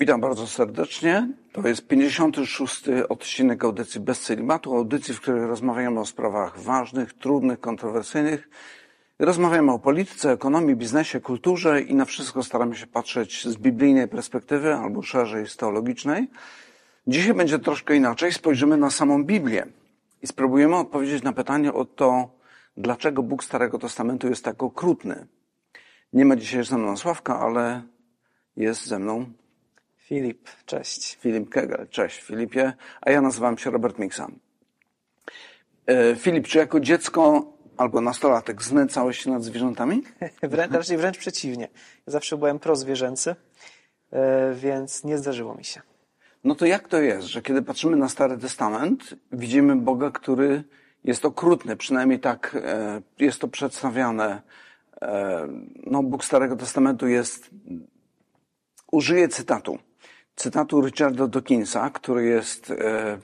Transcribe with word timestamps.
Witam 0.00 0.20
bardzo 0.20 0.46
serdecznie. 0.46 1.28
To 1.52 1.68
jest 1.68 1.86
56. 1.86 2.84
odcinek 3.08 3.64
audycji 3.64 4.00
Bez 4.00 4.20
Celimatu, 4.20 4.76
audycji, 4.76 5.14
w 5.14 5.20
której 5.20 5.46
rozmawiamy 5.46 6.00
o 6.00 6.06
sprawach 6.06 6.60
ważnych, 6.60 7.12
trudnych, 7.12 7.60
kontrowersyjnych. 7.60 8.48
Rozmawiamy 9.18 9.72
o 9.72 9.78
polityce, 9.78 10.32
ekonomii, 10.32 10.76
biznesie, 10.76 11.20
kulturze 11.20 11.82
i 11.82 11.94
na 11.94 12.04
wszystko 12.04 12.42
staramy 12.42 12.76
się 12.76 12.86
patrzeć 12.86 13.46
z 13.48 13.56
biblijnej 13.56 14.08
perspektywy 14.08 14.74
albo 14.74 15.02
szerzej 15.02 15.48
z 15.48 15.56
teologicznej. 15.56 16.28
Dzisiaj 17.06 17.34
będzie 17.34 17.58
troszkę 17.58 17.96
inaczej. 17.96 18.32
Spojrzymy 18.32 18.76
na 18.76 18.90
samą 18.90 19.24
Biblię 19.24 19.66
i 20.22 20.26
spróbujemy 20.26 20.76
odpowiedzieć 20.76 21.22
na 21.22 21.32
pytanie 21.32 21.72
o 21.72 21.84
to, 21.84 22.30
dlaczego 22.76 23.22
Bóg 23.22 23.44
Starego 23.44 23.78
Testamentu 23.78 24.28
jest 24.28 24.44
tak 24.44 24.62
okrutny. 24.62 25.26
Nie 26.12 26.24
ma 26.24 26.36
dzisiaj 26.36 26.64
ze 26.64 26.78
mną 26.78 26.96
Sławka, 26.96 27.40
ale 27.40 27.82
jest 28.56 28.86
ze 28.86 28.98
mną 28.98 29.26
Filip, 30.08 30.48
cześć. 30.66 31.16
Filip 31.20 31.48
Kegel. 31.48 31.88
Cześć 31.90 32.22
Filipie, 32.22 32.72
a 33.00 33.10
ja 33.10 33.20
nazywam 33.20 33.58
się 33.58 33.70
Robert 33.70 33.98
Miksa. 33.98 34.28
E, 35.86 36.16
Filip, 36.16 36.46
czy 36.46 36.58
jako 36.58 36.80
dziecko 36.80 37.52
albo 37.76 38.00
nastolatek 38.00 38.62
znęcałeś 38.62 39.18
się 39.18 39.30
nad 39.30 39.44
zwierzętami? 39.44 40.02
Wrę, 40.42 40.68
raczej 40.70 40.96
wręcz 40.96 41.18
przeciwnie. 41.18 41.68
Ja 42.06 42.12
zawsze 42.12 42.36
byłem 42.36 42.58
prozwierzęcy, 42.58 43.36
e, 44.10 44.54
więc 44.54 45.04
nie 45.04 45.18
zdarzyło 45.18 45.54
mi 45.54 45.64
się. 45.64 45.80
No 46.44 46.54
to 46.54 46.66
jak 46.66 46.88
to 46.88 47.00
jest, 47.00 47.28
że 47.28 47.42
kiedy 47.42 47.62
patrzymy 47.62 47.96
na 47.96 48.08
Stary 48.08 48.38
Testament, 48.38 49.14
widzimy 49.32 49.76
Boga, 49.76 50.10
który 50.10 50.64
jest 51.04 51.24
okrutny, 51.24 51.76
przynajmniej 51.76 52.20
tak 52.20 52.56
e, 52.62 53.02
jest 53.18 53.40
to 53.40 53.48
przedstawiane. 53.48 54.42
No, 55.86 56.02
Bóg 56.02 56.24
Starego 56.24 56.56
Testamentu 56.56 57.08
jest, 57.08 57.50
użyję 58.92 59.28
cytatu 59.28 59.78
cytatu 60.38 60.80
Richarda 60.80 61.26
Dawkinsa, 61.26 61.90
który 61.90 62.24
jest, 62.24 62.70
e, 62.70 63.18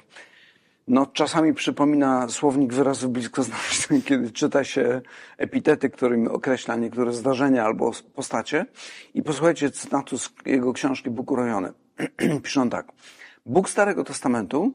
no 0.88 1.06
czasami 1.06 1.54
przypomina 1.54 2.28
słownik 2.28 2.72
wyrazów 2.72 3.12
bliskoznacznych, 3.12 4.04
kiedy 4.08 4.32
czyta 4.32 4.64
się 4.64 5.00
epitety, 5.38 5.90
którymi 5.90 6.28
określa 6.28 6.76
niektóre 6.76 7.12
zdarzenia 7.12 7.64
albo 7.64 7.92
postacie. 8.14 8.66
I 9.14 9.22
posłuchajcie 9.22 9.70
cytatu 9.70 10.18
z 10.18 10.30
jego 10.46 10.72
książki 10.72 11.10
Bóg 11.10 11.30
urojony. 11.30 11.72
Pisze 12.42 12.60
on 12.60 12.70
tak. 12.70 12.92
Bóg 13.46 13.68
Starego 13.70 14.04
Testamentu 14.04 14.72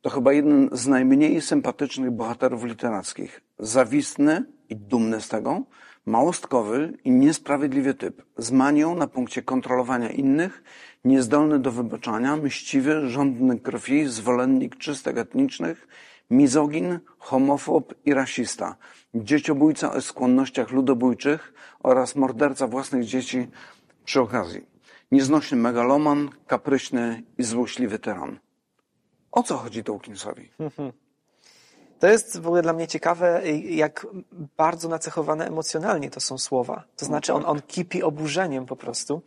to 0.00 0.10
chyba 0.10 0.32
jeden 0.32 0.68
z 0.72 0.86
najmniej 0.86 1.40
sympatycznych 1.40 2.10
bohaterów 2.10 2.64
literackich. 2.64 3.40
Zawistny 3.58 4.44
i 4.68 4.76
dumny 4.76 5.20
z 5.20 5.28
tego, 5.28 5.62
małostkowy 6.06 6.98
i 7.04 7.10
niesprawiedliwy 7.10 7.94
typ, 7.94 8.22
z 8.36 8.52
manią 8.52 8.94
na 8.94 9.06
punkcie 9.06 9.42
kontrolowania 9.42 10.10
innych, 10.10 10.62
niezdolny 11.04 11.58
do 11.58 11.72
wybaczania, 11.72 12.36
mściwy, 12.36 13.08
żądny 13.08 13.60
krwi, 13.60 14.06
zwolennik 14.06 14.76
czystek 14.76 15.18
etnicznych, 15.18 15.88
mizogin, 16.30 16.98
homofob 17.18 17.94
i 18.04 18.14
rasista, 18.14 18.76
dzieciobójca 19.14 19.92
o 19.92 20.00
skłonnościach 20.00 20.70
ludobójczych 20.70 21.52
oraz 21.82 22.16
morderca 22.16 22.66
własnych 22.66 23.04
dzieci 23.04 23.48
przy 24.04 24.20
okazji, 24.20 24.66
nieznośny 25.12 25.56
megaloman, 25.56 26.30
kapryśny 26.46 27.22
i 27.38 27.42
złośliwy 27.42 27.98
tyran. 27.98 28.38
O 29.32 29.42
co 29.42 29.56
chodzi 29.56 29.82
Dawkinsowi? 29.82 30.50
To 31.98 32.06
jest 32.06 32.40
w 32.40 32.46
ogóle 32.46 32.62
dla 32.62 32.72
mnie 32.72 32.88
ciekawe, 32.88 33.42
jak 33.64 34.06
bardzo 34.56 34.88
nacechowane 34.88 35.46
emocjonalnie 35.46 36.10
to 36.10 36.20
są 36.20 36.38
słowa. 36.38 36.84
To 36.96 37.06
znaczy 37.06 37.34
on, 37.34 37.42
on 37.46 37.62
kipi 37.62 38.02
oburzeniem 38.02 38.66
po 38.66 38.76
prostu. 38.76 39.22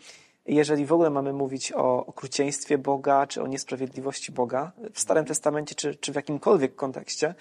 Jeżeli 0.46 0.86
w 0.86 0.94
ogóle 0.94 1.10
mamy 1.10 1.34
mówić 1.34 1.72
o 1.72 2.06
okrucieństwie 2.06 2.78
Boga, 2.78 3.28
czy 3.28 3.42
o 3.42 3.48
niesprawiedliwości 3.48 4.32
Boga 4.32 4.72
w 4.94 5.00
Starym 5.00 5.26
Testamencie, 5.26 5.76
czy, 5.76 5.96
czy 5.96 6.12
w 6.12 6.16
jakimkolwiek 6.16 6.76
kontekście, 6.76 7.36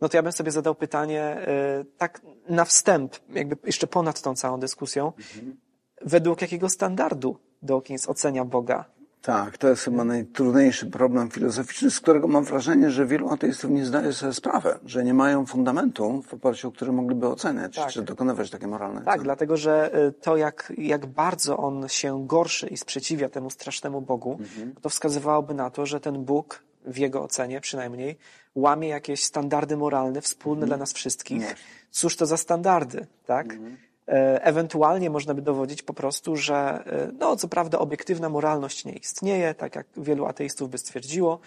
no 0.00 0.08
to 0.08 0.16
ja 0.16 0.22
bym 0.22 0.32
sobie 0.32 0.50
zadał 0.50 0.74
pytanie 0.74 1.46
y, 1.80 1.84
tak 1.98 2.20
na 2.48 2.64
wstęp, 2.64 3.16
jakby 3.28 3.56
jeszcze 3.64 3.86
ponad 3.86 4.22
tą 4.22 4.34
całą 4.34 4.60
dyskusją, 4.60 5.06
mhm. 5.06 5.56
według 6.00 6.42
jakiego 6.42 6.68
standardu 6.68 7.38
Dawkins 7.62 8.08
ocenia 8.08 8.44
Boga? 8.44 8.84
Tak, 9.24 9.58
to 9.58 9.68
jest 9.68 9.82
chyba 9.82 10.04
najtrudniejszy 10.04 10.86
problem 10.86 11.30
filozoficzny, 11.30 11.90
z 11.90 12.00
którego 12.00 12.28
mam 12.28 12.44
wrażenie, 12.44 12.90
że 12.90 13.06
wielu 13.06 13.28
ateistów 13.28 13.70
nie 13.70 13.86
zdaje 13.86 14.12
sobie 14.12 14.32
sprawy, 14.32 14.78
że 14.86 15.04
nie 15.04 15.14
mają 15.14 15.46
fundamentu, 15.46 16.22
w 16.22 16.34
oparciu 16.34 16.68
o 16.68 16.72
który 16.72 16.92
mogliby 16.92 17.28
oceniać, 17.28 17.76
tak. 17.76 17.90
czy 17.90 18.02
dokonywać 18.02 18.50
takie 18.50 18.66
moralne 18.66 19.00
Tak, 19.00 19.14
ceny. 19.14 19.24
dlatego 19.24 19.56
że 19.56 19.98
y, 20.08 20.12
to, 20.12 20.36
jak, 20.36 20.72
jak 20.78 21.06
bardzo 21.06 21.56
on 21.56 21.88
się 21.88 22.26
gorszy 22.26 22.66
i 22.66 22.76
sprzeciwia 22.76 23.28
temu 23.28 23.50
strasznemu 23.50 24.00
Bogu, 24.00 24.38
mhm. 24.40 24.74
to 24.82 24.88
wskazywałoby 24.88 25.54
na 25.54 25.70
to, 25.70 25.86
że 25.86 26.00
ten 26.00 26.24
Bóg, 26.24 26.62
w 26.86 26.98
jego 26.98 27.22
ocenie 27.22 27.60
przynajmniej, 27.60 28.18
łamie 28.54 28.88
jakieś 28.88 29.24
standardy 29.24 29.76
moralne 29.76 30.20
wspólne 30.20 30.62
mhm. 30.62 30.68
dla 30.68 30.76
nas 30.76 30.92
wszystkich. 30.92 31.56
Cóż 31.90 32.16
to 32.16 32.26
za 32.26 32.36
standardy, 32.36 33.06
tak? 33.26 33.52
Mhm. 33.52 33.76
E, 34.08 34.44
ewentualnie 34.44 35.10
można 35.10 35.34
by 35.34 35.42
dowodzić 35.42 35.82
po 35.82 35.94
prostu, 35.94 36.36
że 36.36 36.54
e, 36.54 37.12
no, 37.18 37.36
co 37.36 37.48
prawda 37.48 37.78
obiektywna 37.78 38.28
moralność 38.28 38.84
nie 38.84 38.92
istnieje, 38.92 39.54
tak 39.54 39.76
jak 39.76 39.86
wielu 39.96 40.26
ateistów 40.26 40.70
by 40.70 40.78
stwierdziło, 40.78 41.38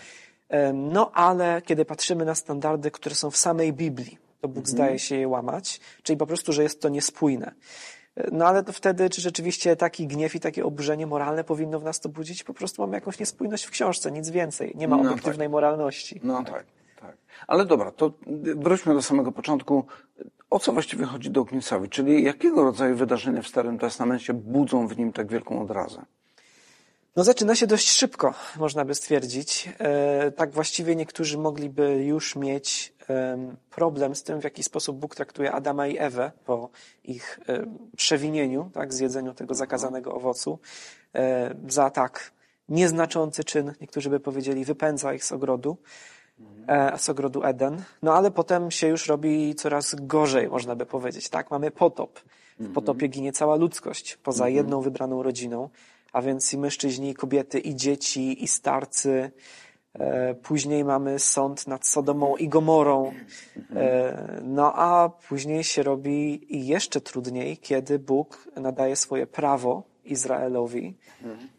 e, 0.50 0.74
no 0.74 1.12
ale 1.12 1.62
kiedy 1.62 1.86
patrzymy 1.86 2.26
na 2.26 2.36
standardy, 2.36 2.92
które 2.92 3.16
są 3.16 3.32
w 3.32 3.38
samej 3.38 3.74
Biblii, 3.74 4.18
to 4.42 4.48
Bóg 4.48 4.58
mhm. 4.58 4.68
zdaje 4.68 5.00
się 5.00 5.16
je 5.16 5.28
łamać, 5.28 5.80
czyli 6.04 6.18
po 6.18 6.28
prostu, 6.28 6.54
że 6.54 6.64
jest 6.64 6.82
to 6.82 6.90
niespójne. 6.90 7.52
No 8.32 8.48
ale 8.48 8.64
to 8.64 8.74
wtedy, 8.74 9.10
czy 9.10 9.22
rzeczywiście 9.22 9.76
taki 9.76 10.08
gniew 10.08 10.36
i 10.36 10.40
takie 10.40 10.66
oburzenie 10.66 11.08
moralne 11.08 11.44
powinno 11.44 11.80
w 11.80 11.84
nas 11.84 12.00
to 12.00 12.10
budzić? 12.10 12.44
Po 12.44 12.54
prostu 12.54 12.82
mamy 12.82 12.98
jakąś 12.98 13.20
niespójność 13.20 13.64
w 13.64 13.70
książce, 13.70 14.12
nic 14.12 14.30
więcej. 14.30 14.74
Nie 14.76 14.88
ma 14.88 14.98
no 14.98 15.12
obiektywnej 15.12 15.48
tak. 15.48 15.52
moralności. 15.52 16.20
No 16.24 16.44
tak, 16.44 16.66
tak. 17.02 17.18
Ale 17.48 17.66
dobra, 17.66 17.92
to 17.92 18.12
wróćmy 18.56 18.94
do 18.94 19.02
samego 19.02 19.32
początku. 19.32 19.86
O 20.50 20.60
co 20.60 20.74
właściwie 20.74 21.06
chodzi 21.06 21.30
Dawkinsowi? 21.30 21.90
Czyli 21.90 22.24
jakiego 22.24 22.64
rodzaju 22.64 22.96
wydarzenia 22.96 23.42
w 23.42 23.48
Starym 23.48 23.80
Testamencie 23.80 24.34
budzą 24.34 24.88
w 24.88 24.98
nim 24.98 25.14
tak 25.14 25.28
wielką 25.28 25.62
odrazę? 25.62 26.06
No 27.16 27.24
zaczyna 27.24 27.56
się 27.56 27.68
dość 27.68 27.90
szybko, 27.90 28.34
można 28.58 28.86
by 28.86 28.96
stwierdzić. 28.96 29.70
E, 29.80 30.32
tak 30.32 30.52
właściwie 30.52 30.96
niektórzy 30.96 31.38
mogliby 31.38 32.04
już 32.04 32.36
mieć 32.36 32.98
problem 33.70 34.16
z 34.16 34.24
tym, 34.24 34.42
w 34.42 34.44
jaki 34.44 34.64
sposób 34.64 35.00
Bóg 35.00 35.16
traktuje 35.16 35.52
Adama 35.52 35.88
i 35.88 35.98
Ewę 35.98 36.32
po 36.46 36.70
ich 37.04 37.40
przewinieniu, 37.98 38.70
tak, 38.74 38.94
zjedzeniu 38.94 39.34
tego 39.34 39.56
zakazanego 39.56 40.14
owocu, 40.14 40.60
e, 41.16 41.56
za 41.68 41.90
tak 41.90 42.32
nieznaczący 42.70 43.44
czyn, 43.44 43.74
niektórzy 43.82 44.10
by 44.10 44.20
powiedzieli, 44.20 44.66
wypędza 44.66 45.14
ich 45.14 45.24
z 45.24 45.32
ogrodu. 45.32 45.78
E, 46.68 46.98
z 46.98 47.10
ogrodu 47.10 47.44
Eden. 47.44 47.84
No 48.02 48.14
ale 48.14 48.32
potem 48.32 48.72
się 48.72 48.88
już 48.88 49.08
robi 49.08 49.56
coraz 49.56 49.96
gorzej, 49.96 50.50
można 50.50 50.76
by 50.76 50.86
powiedzieć. 50.86 51.30
Tak, 51.30 51.52
mamy 51.52 51.72
potop. 51.72 52.20
W 52.20 52.60
mhm. 52.60 52.74
potopie 52.74 53.08
ginie 53.08 53.32
cała 53.32 53.56
ludzkość, 53.56 54.18
poza 54.24 54.44
mhm. 54.44 54.56
jedną 54.56 54.82
wybraną 54.82 55.24
rodziną, 55.24 55.70
a 56.14 56.22
więc 56.22 56.54
i 56.54 56.58
mężczyźni, 56.58 57.10
i 57.10 57.14
kobiety, 57.14 57.60
i 57.60 57.76
dzieci, 57.76 58.44
i 58.44 58.48
starcy. 58.48 59.32
E, 59.94 60.36
później 60.36 60.84
mamy 60.84 61.20
sąd 61.20 61.68
nad 61.68 61.88
Sodomą 61.88 62.36
i 62.36 62.48
Gomorą. 62.50 63.14
E, 63.76 64.42
no 64.44 64.74
a 64.76 65.10
później 65.10 65.64
się 65.64 65.84
robi 65.84 66.48
jeszcze 66.50 67.02
trudniej, 67.02 67.58
kiedy 67.58 68.00
Bóg 68.00 68.48
nadaje 68.56 68.96
swoje 68.96 69.28
prawo 69.28 69.84
Izraelowi. 70.06 70.96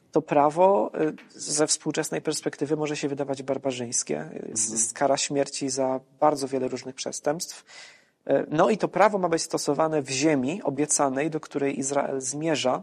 Mhm 0.08 0.18
to 0.18 0.22
prawo 0.22 0.90
y, 1.00 1.40
ze 1.40 1.66
współczesnej 1.66 2.22
perspektywy 2.22 2.76
może 2.76 2.96
się 2.96 3.08
wydawać 3.08 3.42
barbarzyńskie. 3.42 4.28
Jest 4.48 4.70
mhm. 4.70 4.94
kara 4.94 5.16
śmierci 5.16 5.70
za 5.70 6.00
bardzo 6.20 6.48
wiele 6.48 6.68
różnych 6.68 6.94
przestępstw. 6.94 7.64
Y, 8.30 8.46
no 8.50 8.70
i 8.70 8.78
to 8.78 8.88
prawo 8.88 9.18
ma 9.18 9.28
być 9.28 9.42
stosowane 9.42 10.02
w 10.02 10.10
ziemi 10.10 10.62
obiecanej, 10.62 11.30
do 11.30 11.40
której 11.40 11.78
Izrael 11.78 12.20
zmierza, 12.20 12.82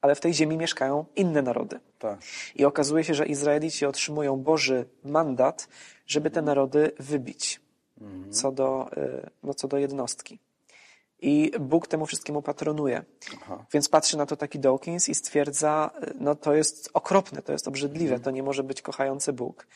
ale 0.00 0.14
w 0.14 0.20
tej 0.20 0.34
ziemi 0.34 0.56
mieszkają 0.56 1.04
inne 1.16 1.42
narody. 1.42 1.80
Tak. 1.98 2.18
I 2.54 2.64
okazuje 2.64 3.04
się, 3.04 3.14
że 3.14 3.26
Izraelici 3.26 3.86
otrzymują 3.86 4.36
Boży 4.36 4.84
mandat, 5.04 5.68
żeby 6.06 6.30
te 6.30 6.42
narody 6.42 6.90
wybić 6.98 7.60
mhm. 8.00 8.32
co, 8.32 8.52
do, 8.52 8.90
y, 8.96 9.30
no, 9.42 9.54
co 9.54 9.68
do 9.68 9.78
jednostki. 9.78 10.38
I 11.20 11.52
Bóg 11.60 11.86
temu 11.86 12.06
wszystkiemu 12.06 12.42
patronuje. 12.42 13.04
Aha. 13.42 13.64
Więc 13.72 13.88
patrzy 13.88 14.16
na 14.16 14.26
to 14.26 14.36
taki 14.36 14.58
Dawkins 14.58 15.08
i 15.08 15.14
stwierdza, 15.14 15.90
no 16.20 16.34
to 16.34 16.54
jest 16.54 16.90
okropne, 16.94 17.42
to 17.42 17.52
jest 17.52 17.68
obrzydliwe, 17.68 18.14
mhm. 18.14 18.22
to 18.22 18.30
nie 18.30 18.42
może 18.42 18.62
być 18.62 18.82
kochający 18.82 19.32
Bóg. 19.32 19.66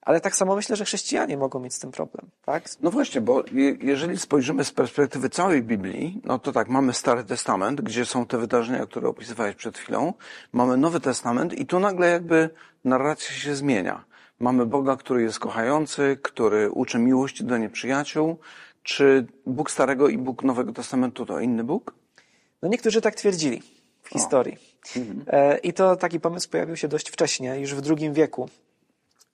Ale 0.00 0.20
tak 0.20 0.36
samo 0.36 0.56
myślę, 0.56 0.76
że 0.76 0.84
chrześcijanie 0.84 1.36
mogą 1.36 1.60
mieć 1.60 1.74
z 1.74 1.78
tym 1.78 1.90
problem, 1.90 2.30
tak? 2.44 2.64
No 2.80 2.90
właśnie, 2.90 3.20
bo 3.20 3.44
jeżeli 3.80 4.18
spojrzymy 4.18 4.64
z 4.64 4.72
perspektywy 4.72 5.30
całej 5.30 5.62
Biblii, 5.62 6.20
no 6.24 6.38
to 6.38 6.52
tak, 6.52 6.68
mamy 6.68 6.92
Stary 6.92 7.24
Testament, 7.24 7.80
gdzie 7.80 8.04
są 8.04 8.26
te 8.26 8.38
wydarzenia, 8.38 8.86
które 8.86 9.08
opisywałeś 9.08 9.56
przed 9.56 9.78
chwilą, 9.78 10.12
mamy 10.52 10.76
Nowy 10.76 11.00
Testament 11.00 11.58
i 11.58 11.66
tu 11.66 11.80
nagle 11.80 12.10
jakby 12.10 12.50
narracja 12.84 13.30
się 13.30 13.54
zmienia. 13.54 14.04
Mamy 14.40 14.66
Boga, 14.66 14.96
który 14.96 15.22
jest 15.22 15.38
kochający, 15.38 16.18
który 16.22 16.70
uczy 16.70 16.98
miłości 16.98 17.44
do 17.44 17.58
nieprzyjaciół, 17.58 18.38
czy 18.88 19.26
Bóg 19.46 19.70
Starego 19.70 20.08
i 20.08 20.18
Bóg 20.18 20.42
Nowego 20.42 20.72
Testamentu 20.72 21.26
to 21.26 21.40
inny 21.40 21.64
Bóg? 21.64 21.94
No 22.62 22.68
niektórzy 22.68 23.00
tak 23.00 23.14
twierdzili. 23.14 23.62
w 24.02 24.08
historii. 24.08 24.56
E, 25.26 25.58
I 25.58 25.72
to 25.72 25.96
taki 25.96 26.20
pomysł 26.20 26.50
pojawił 26.50 26.76
się 26.76 26.88
dość 26.88 27.10
wcześnie, 27.10 27.60
już 27.60 27.74
w 27.74 27.90
II 27.90 28.12
wieku. 28.12 28.48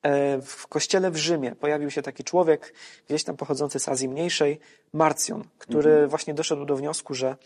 E, 0.03 0.41
W 0.43 0.67
kościele 0.67 1.11
w 1.11 1.17
Rzymie 1.17 1.55
pojawił 1.57 1.91
się 1.91 2.03
taki 2.03 2.25
człowiek, 2.25 2.75
gdzieś 3.09 3.25
tam 3.25 3.37
pochodzący 3.37 3.79
z 3.79 3.89
Azji 3.89 4.09
Mniejszej, 4.09 4.61
Marcjon, 4.93 5.45
który 5.59 6.07
właśnie 6.07 6.35
doszedł 6.35 6.65
do 6.65 6.77
wniosku, 6.77 7.15
że 7.15 7.37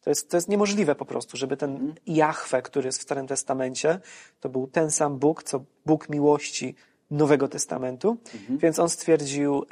to 0.00 0.10
jest, 0.10 0.30
to 0.30 0.36
jest 0.36 0.48
niemożliwe 0.48 0.94
po 0.94 1.04
prostu, 1.04 1.36
żeby 1.36 1.56
ten 1.56 1.94
Jahwe, 2.06 2.62
który 2.62 2.86
jest 2.86 2.98
w 2.98 3.02
Starym 3.02 3.26
Testamencie, 3.26 4.00
to 4.40 4.48
był 4.48 4.66
ten 4.66 4.90
sam 4.90 5.18
Bóg, 5.18 5.42
co 5.42 5.64
Bóg 5.86 6.08
miłości 6.08 6.74
Nowego 7.10 7.48
Testamentu. 7.48 8.16
Więc 8.50 8.78
on 8.78 8.88
stwierdził, 8.88 9.64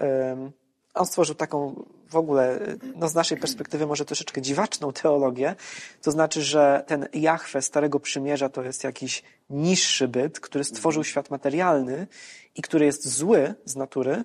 on 0.94 1.06
stworzył 1.06 1.35
taką 1.35 1.85
w 2.11 2.17
ogóle, 2.17 2.61
no 2.96 3.08
z 3.08 3.14
naszej 3.14 3.38
perspektywy 3.38 3.87
może 3.87 4.05
troszeczkę 4.05 4.43
dziwaczną 4.43 4.93
teologię, 4.93 5.55
to 6.02 6.11
znaczy, 6.11 6.43
że 6.43 6.85
ten 6.87 7.08
Jahwe 7.12 7.62
Starego 7.62 8.00
Przymierza 8.00 8.49
to 8.49 8.62
jest 8.62 8.85
jakiś 8.85 9.23
niższy 9.50 10.08
byt, 10.08 10.41
który 10.41 10.64
stworzył 10.64 11.05
świat 11.05 11.31
materialny 11.31 12.06
i 12.55 12.62
który 12.62 12.87
jest 12.87 13.08
zły 13.08 13.55
z 13.64 13.76
natury, 13.76 14.25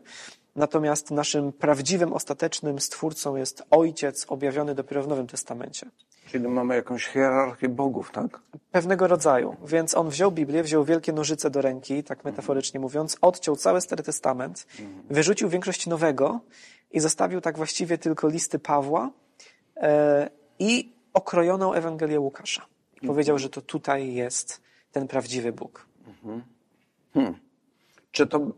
natomiast 0.56 1.12
naszym 1.12 1.54
prawdziwym, 1.54 2.14
ostatecznym 2.14 2.80
stwórcą 2.80 3.36
jest 3.36 3.64
Ojciec 3.70 4.26
objawiony 4.28 4.76
dopiero 4.76 5.04
w 5.04 5.08
Nowym 5.08 5.28
Testamencie. 5.28 5.90
Czyli 6.32 6.48
mamy 6.48 6.76
jakąś 6.76 7.08
hierarchię 7.08 7.70
bogów, 7.70 8.12
tak? 8.12 8.40
Pewnego 8.72 9.08
rodzaju. 9.08 9.56
Więc 9.68 9.96
on 9.98 10.10
wziął 10.10 10.32
Biblię, 10.32 10.64
wziął 10.64 10.84
wielkie 10.84 11.14
nożyce 11.14 11.50
do 11.50 11.62
ręki, 11.62 12.04
tak 12.04 12.24
metaforycznie 12.24 12.80
mówiąc, 12.80 13.18
odciął 13.22 13.56
cały 13.56 13.82
Stary 13.82 14.04
Testament, 14.04 14.68
wyrzucił 15.10 15.50
większość 15.50 15.88
nowego 15.88 16.40
i 16.92 17.00
zostawił 17.00 17.42
tak 17.42 17.58
właściwie 17.58 17.98
tylko 17.98 18.28
listy 18.28 18.60
Pawła 18.60 19.12
e, 19.78 20.30
i 20.60 20.94
okrojoną 21.14 21.74
Ewangelię 21.74 22.20
Łukasza. 22.20 22.66
I 23.02 23.08
powiedział, 23.08 23.40
że 23.40 23.50
to 23.50 23.62
tutaj 23.62 24.14
jest 24.14 24.62
ten 24.92 25.08
prawdziwy 25.08 25.52
Bóg. 25.54 25.88
Czy 28.12 28.28
to. 28.28 28.52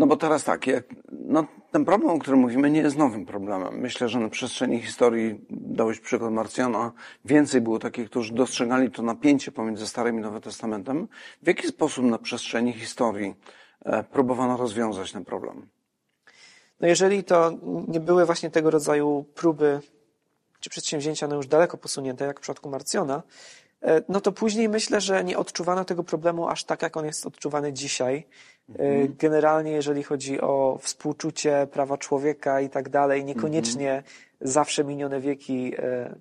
No 0.00 0.06
bo 0.06 0.16
teraz 0.16 0.44
tak, 0.44 0.66
jak, 0.66 0.84
no, 1.12 1.46
ten 1.70 1.84
problem, 1.84 2.10
o 2.10 2.18
którym 2.18 2.40
mówimy, 2.40 2.70
nie 2.70 2.80
jest 2.80 2.96
nowym 2.96 3.26
problemem. 3.26 3.80
Myślę, 3.80 4.08
że 4.08 4.20
na 4.20 4.28
przestrzeni 4.28 4.82
historii, 4.82 5.40
dałeś 5.50 6.00
przykład 6.00 6.32
Marsjana, 6.32 6.92
więcej 7.24 7.60
było 7.60 7.78
takich, 7.78 8.10
którzy 8.10 8.34
dostrzegali 8.34 8.90
to 8.90 9.02
napięcie 9.02 9.52
pomiędzy 9.52 9.86
Starym 9.86 10.18
i 10.18 10.20
Nowym 10.20 10.40
Testamentem. 10.40 11.08
W 11.42 11.46
jaki 11.46 11.66
sposób 11.66 12.04
na 12.04 12.18
przestrzeni 12.18 12.72
historii 12.72 13.34
e, 13.84 14.04
próbowano 14.04 14.56
rozwiązać 14.56 15.12
ten 15.12 15.24
problem? 15.24 15.68
No 16.80 16.88
jeżeli 16.88 17.24
to 17.24 17.52
nie 17.88 18.00
były 18.00 18.26
właśnie 18.26 18.50
tego 18.50 18.70
rodzaju 18.70 19.24
próby 19.34 19.80
czy 20.60 20.70
przedsięwzięcia 20.70 21.28
no 21.28 21.36
już 21.36 21.46
daleko 21.46 21.76
posunięte, 21.76 22.24
jak 22.24 22.38
w 22.38 22.42
przypadku 22.42 22.70
Marcjona, 22.70 23.22
no 24.08 24.20
to 24.20 24.32
później 24.32 24.68
myślę, 24.68 25.00
że 25.00 25.24
nie 25.24 25.38
odczuwano 25.38 25.84
tego 25.84 26.04
problemu 26.04 26.48
aż 26.48 26.64
tak, 26.64 26.82
jak 26.82 26.96
on 26.96 27.06
jest 27.06 27.26
odczuwany 27.26 27.72
dzisiaj. 27.72 28.26
E, 28.78 29.08
Generalnie, 29.08 29.72
jeżeli 29.72 30.02
chodzi 30.02 30.40
o 30.40 30.78
współczucie, 30.82 31.68
prawa 31.72 31.98
człowieka 31.98 32.60
i 32.60 32.70
tak 32.70 32.88
dalej, 32.88 33.24
niekoniecznie 33.24 34.02
zawsze 34.40 34.84
minione 34.84 35.20
wieki 35.20 35.72
e, 35.78 36.14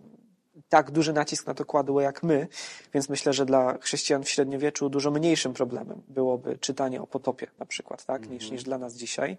tak 0.69 0.91
duży 0.91 1.13
nacisk 1.13 1.47
na 1.47 1.53
to 1.53 1.65
kładły 1.65 2.03
jak 2.03 2.23
my, 2.23 2.47
więc 2.94 3.09
myślę, 3.09 3.33
że 3.33 3.45
dla 3.45 3.77
chrześcijan 3.77 4.23
w 4.23 4.29
średniowieczu 4.29 4.89
dużo 4.89 5.12
mniejszym 5.12 5.53
problemem 5.53 6.01
byłoby 6.07 6.57
czytanie 6.57 7.01
o 7.01 7.07
potopie 7.07 7.47
na 7.59 7.65
przykład, 7.65 8.05
tak, 8.05 8.29
niż, 8.29 8.51
niż 8.51 8.63
dla 8.63 8.77
nas 8.77 8.94
dzisiaj. 8.94 9.38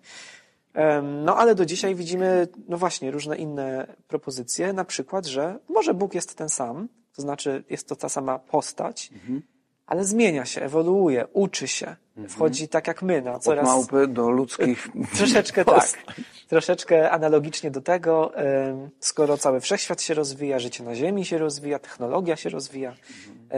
No 1.02 1.36
ale 1.36 1.54
do 1.54 1.66
dzisiaj 1.66 1.94
widzimy, 1.94 2.48
no 2.68 2.76
właśnie, 2.76 3.10
różne 3.10 3.36
inne 3.36 3.94
propozycje, 4.08 4.72
na 4.72 4.84
przykład, 4.84 5.26
że 5.26 5.58
może 5.68 5.94
Bóg 5.94 6.14
jest 6.14 6.34
ten 6.34 6.48
sam, 6.48 6.88
to 7.16 7.22
znaczy 7.22 7.64
jest 7.70 7.88
to 7.88 7.96
ta 7.96 8.08
sama 8.08 8.38
postać, 8.38 9.10
ale 9.86 10.04
zmienia 10.04 10.44
się, 10.44 10.62
ewoluuje, 10.62 11.26
uczy 11.32 11.68
się, 11.68 11.96
wchodzi 12.28 12.68
tak 12.68 12.86
jak 12.86 13.02
my 13.02 13.22
na 13.22 13.34
Od 13.34 13.42
coraz... 13.42 13.64
małpy 13.64 14.06
do 14.06 14.30
ludzkich. 14.30 14.88
Troszeczkę 15.16 15.64
tak. 15.64 15.88
Troszeczkę 16.48 17.10
analogicznie 17.10 17.70
do 17.70 17.80
tego, 17.80 18.32
skoro 19.00 19.38
cały 19.38 19.60
wszechświat 19.60 20.02
się 20.02 20.14
rozwija, 20.14 20.58
życie 20.58 20.84
na 20.84 20.94
Ziemi 20.94 21.24
się 21.24 21.38
rozwija, 21.38 21.78
technologia 21.78 22.36
się 22.36 22.50
rozwija, 22.50 22.94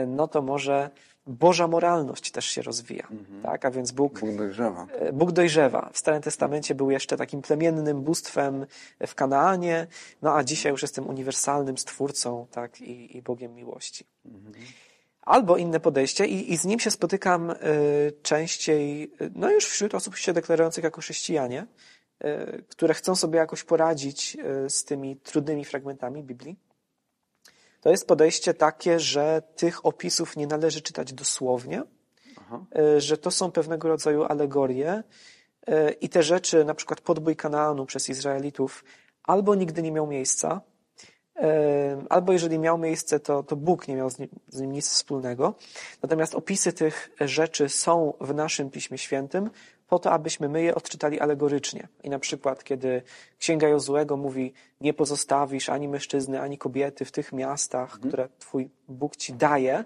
no 0.07 0.27
to 0.27 0.41
może 0.41 0.89
Boża 1.27 1.67
moralność 1.67 2.31
też 2.31 2.45
się 2.45 2.61
rozwija. 2.61 3.07
Tak? 3.43 3.65
A 3.65 3.71
więc 3.71 3.91
Bóg 3.91 4.19
Bóg 4.19 4.35
dojrzewa. 4.35 4.87
E, 4.91 5.13
Bóg 5.13 5.31
dojrzewa. 5.31 5.89
W 5.93 5.97
Starym 5.97 6.21
Testamencie 6.21 6.75
był 6.75 6.91
jeszcze 6.91 7.17
takim 7.17 7.41
plemiennym 7.41 8.01
bóstwem 8.01 8.65
w 9.07 9.15
Kanaanie, 9.15 9.87
no 10.21 10.35
a 10.35 10.43
dzisiaj 10.43 10.71
już 10.71 10.81
jest 10.81 10.95
tym 10.95 11.07
uniwersalnym 11.07 11.77
stwórcą, 11.77 12.47
tak, 12.51 12.81
i, 12.81 13.17
i 13.17 13.21
Bogiem 13.21 13.55
miłości. 13.55 14.05
Albo 15.21 15.57
inne 15.57 15.79
podejście 15.79 16.25
i, 16.25 16.53
i 16.53 16.57
z 16.57 16.65
nim 16.65 16.79
się 16.79 16.91
spotykam 16.91 17.49
y, 17.49 17.55
częściej, 18.21 19.03
y, 19.21 19.31
no 19.35 19.51
już 19.51 19.65
wśród 19.65 19.95
osób 19.95 20.15
się 20.15 20.33
deklarujących 20.33 20.83
jako 20.83 21.01
chrześcijanie, 21.01 21.67
y, 22.25 22.63
które 22.69 22.93
chcą 22.93 23.15
sobie 23.15 23.39
jakoś 23.39 23.63
poradzić 23.63 24.37
y, 24.65 24.69
z 24.69 24.83
tymi 24.85 25.15
trudnymi 25.15 25.65
fragmentami 25.65 26.23
Biblii. 26.23 26.59
To 27.83 27.89
jest 27.89 28.07
podejście 28.07 28.53
takie, 28.53 28.99
że 28.99 29.41
tych 29.55 29.85
opisów 29.85 30.37
nie 30.37 30.47
należy 30.47 30.81
czytać 30.81 31.13
dosłownie, 31.13 31.83
y, 32.97 33.01
że 33.01 33.17
to 33.17 33.31
są 33.31 33.51
pewnego 33.51 33.87
rodzaju 33.87 34.23
alegorie 34.23 35.03
y, 35.69 35.91
i 36.01 36.09
te 36.09 36.23
rzeczy, 36.23 36.65
na 36.65 36.73
przykład 36.73 37.01
podbój 37.01 37.35
Kanaanu 37.35 37.85
przez 37.85 38.09
Izraelitów, 38.09 38.83
albo 39.23 39.55
nigdy 39.55 39.81
nie 39.81 39.91
miał 39.91 40.07
miejsca, 40.07 40.61
albo 42.09 42.33
jeżeli 42.33 42.59
miał 42.59 42.77
miejsce, 42.77 43.19
to, 43.19 43.43
to 43.43 43.55
Bóg 43.55 43.87
nie 43.87 43.95
miał 43.95 44.09
z 44.09 44.19
nim, 44.19 44.29
z 44.49 44.61
nim 44.61 44.71
nic 44.71 44.89
wspólnego. 44.89 45.53
Natomiast 46.03 46.35
opisy 46.35 46.73
tych 46.73 47.09
rzeczy 47.21 47.69
są 47.69 48.13
w 48.21 48.33
naszym 48.33 48.69
Piśmie 48.69 48.97
Świętym 48.97 49.49
po 49.87 49.99
to, 49.99 50.11
abyśmy 50.11 50.49
my 50.49 50.61
je 50.61 50.75
odczytali 50.75 51.19
alegorycznie. 51.19 51.87
I 52.03 52.09
na 52.09 52.19
przykład, 52.19 52.63
kiedy 52.63 53.01
Księga 53.39 53.67
Jozuego 53.67 54.17
mówi, 54.17 54.53
nie 54.81 54.93
pozostawisz 54.93 55.69
ani 55.69 55.87
mężczyzny, 55.87 56.41
ani 56.41 56.57
kobiety 56.57 57.05
w 57.05 57.11
tych 57.11 57.33
miastach, 57.33 57.99
które 57.99 58.29
Twój 58.39 58.69
Bóg 58.87 59.15
Ci 59.15 59.33
daje, 59.33 59.83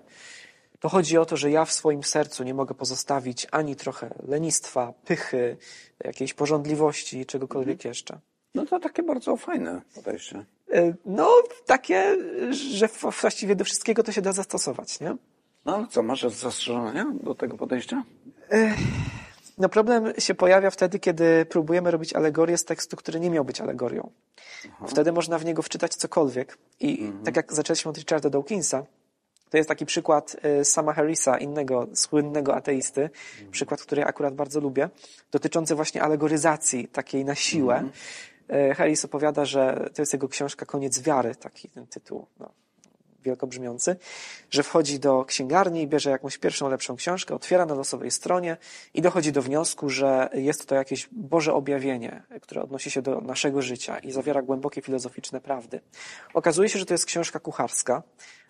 to 0.80 0.90
chodzi 0.90 1.18
o 1.18 1.26
to, 1.26 1.38
że 1.38 1.52
ja 1.52 1.66
w 1.66 1.72
swoim 1.72 2.04
sercu 2.04 2.44
nie 2.44 2.54
mogę 2.54 2.76
pozostawić 2.76 3.48
ani 3.52 3.76
trochę 3.76 4.14
lenistwa, 4.28 4.94
pychy, 5.06 5.58
jakiejś 6.04 6.34
porządliwości, 6.34 7.26
czegokolwiek 7.26 7.86
jeszcze. 7.86 8.20
No 8.56 8.66
to 8.66 8.80
takie 8.80 9.04
bardzo 9.04 9.38
fajne 9.38 9.82
podejście. 9.96 10.46
E, 10.74 10.94
No, 11.06 11.30
takie, 11.66 12.18
że 12.50 12.90
właściwie 13.22 13.56
do 13.56 13.66
wszystkiego 13.66 14.04
to 14.04 14.12
się 14.12 14.22
da 14.22 14.32
zastosować, 14.32 15.00
nie? 15.00 15.16
No 15.66 15.76
ale 15.76 15.88
co, 15.88 16.04
masz 16.04 16.22
zastrzeżenia 16.22 17.14
do 17.24 17.36
tego 17.36 17.58
podejścia? 17.58 18.04
No 19.58 19.70
problem 19.70 20.14
się 20.20 20.36
pojawia 20.36 20.70
wtedy, 20.70 21.00
kiedy 21.00 21.46
próbujemy 21.46 21.92
robić 21.92 22.14
alegorię 22.14 22.58
z 22.58 22.66
tekstu, 22.66 22.98
który 22.98 23.20
nie 23.20 23.30
miał 23.30 23.46
być 23.46 23.62
alegorią. 23.62 24.10
Wtedy 24.88 25.12
można 25.12 25.40
w 25.40 25.46
niego 25.46 25.62
wczytać 25.62 25.96
cokolwiek. 25.96 26.58
I 26.80 27.12
tak 27.26 27.36
jak 27.36 27.54
zaczęliśmy 27.54 27.92
od 27.92 27.98
Richarda 27.98 28.30
Dawkinsa, 28.30 28.86
to 29.50 29.58
jest 29.58 29.70
taki 29.70 29.86
przykład 29.86 30.36
y, 30.62 30.66
Sama 30.66 30.94
Harrisa, 30.94 31.38
innego 31.38 31.88
słynnego 31.94 32.56
ateisty, 32.56 33.10
przykład, 33.52 33.82
który 33.82 34.02
ja 34.02 34.08
akurat 34.08 34.36
bardzo 34.36 34.60
lubię, 34.60 34.90
dotyczący 35.32 35.76
właśnie 35.76 36.02
alegoryzacji 36.04 36.88
takiej 36.88 37.26
na 37.26 37.36
siłę. 37.36 37.84
Y, 37.84 37.92
Harris 38.76 39.06
opowiada, 39.06 39.46
że 39.46 39.90
to 39.94 40.02
jest 40.02 40.14
jego 40.14 40.28
książka 40.28 40.66
Koniec 40.66 41.00
wiary, 41.00 41.36
taki 41.36 41.70
ten 41.70 41.88
tytuł. 41.88 42.28
No 42.40 42.52
wielko 43.28 43.48
brzmiący, 43.48 43.96
że 44.50 44.64
wchodzi 44.64 45.00
do 45.00 45.26
księgarni, 45.26 45.88
bierze 45.88 46.10
jakąś 46.10 46.38
pierwszą, 46.38 46.70
lepszą 46.70 46.96
książkę, 46.96 47.36
otwiera 47.36 47.66
na 47.66 47.76
losowej 47.76 48.12
stronie 48.12 48.58
i 48.94 49.02
dochodzi 49.02 49.32
do 49.32 49.42
wniosku, 49.42 49.90
że 49.90 50.30
jest 50.34 50.66
to 50.66 50.76
jakieś 50.76 51.10
Boże 51.12 51.54
objawienie, 51.54 52.24
które 52.42 52.62
odnosi 52.62 52.92
się 52.92 53.02
do 53.02 53.22
naszego 53.22 53.62
życia 53.62 54.00
i 54.00 54.12
zawiera 54.12 54.42
głębokie 54.42 54.82
filozoficzne 54.82 55.42
prawdy. 55.42 55.80
Okazuje 56.34 56.70
się, 56.70 56.80
że 56.80 56.86
to 56.86 56.94
jest 56.94 57.06
książka 57.06 57.40
kucharska. 57.40 58.04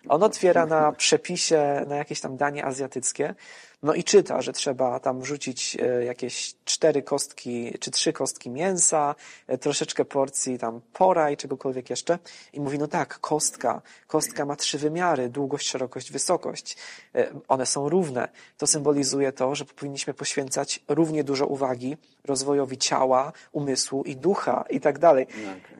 On 0.08 0.22
otwiera 0.22 0.66
na 0.66 0.92
przepisie 0.92 1.84
na 1.86 1.96
jakieś 1.96 2.20
tam 2.20 2.36
danie 2.36 2.64
azjatyckie, 2.64 3.34
no 3.82 3.94
i 3.94 4.04
czyta, 4.04 4.42
że 4.42 4.52
trzeba 4.52 5.00
tam 5.00 5.20
wrzucić 5.20 5.76
e, 5.80 6.04
jakieś 6.04 6.54
cztery 6.64 7.02
kostki 7.02 7.78
czy 7.80 7.90
trzy 7.90 8.12
kostki 8.12 8.50
mięsa, 8.50 9.14
e, 9.46 9.58
troszeczkę 9.58 10.04
porcji 10.04 10.58
tam 10.58 10.80
pora 10.92 11.30
i 11.30 11.36
czegokolwiek 11.36 11.90
jeszcze. 11.90 12.18
I 12.52 12.60
mówi, 12.60 12.78
no 12.78 12.88
tak, 12.88 13.18
kostka. 13.20 13.82
Kostka 14.06 14.44
ma 14.44 14.56
trzy 14.56 14.78
wymiary, 14.78 15.28
długość, 15.28 15.68
szerokość, 15.68 16.12
wysokość. 16.12 16.76
E, 17.14 17.30
One 17.48 17.66
są 17.66 17.88
równe. 17.88 18.28
To 18.56 18.66
symbolizuje 18.66 19.32
to, 19.32 19.54
że 19.54 19.64
powinniśmy 19.64 20.14
poświęcać 20.14 20.84
równie 20.88 21.24
dużo 21.24 21.46
uwagi 21.46 21.96
rozwojowi 22.24 22.78
ciała, 22.78 23.32
umysłu 23.52 24.02
i 24.02 24.16
ducha 24.16 24.64
i 24.70 24.80
tak 24.80 24.98
dalej. 24.98 25.26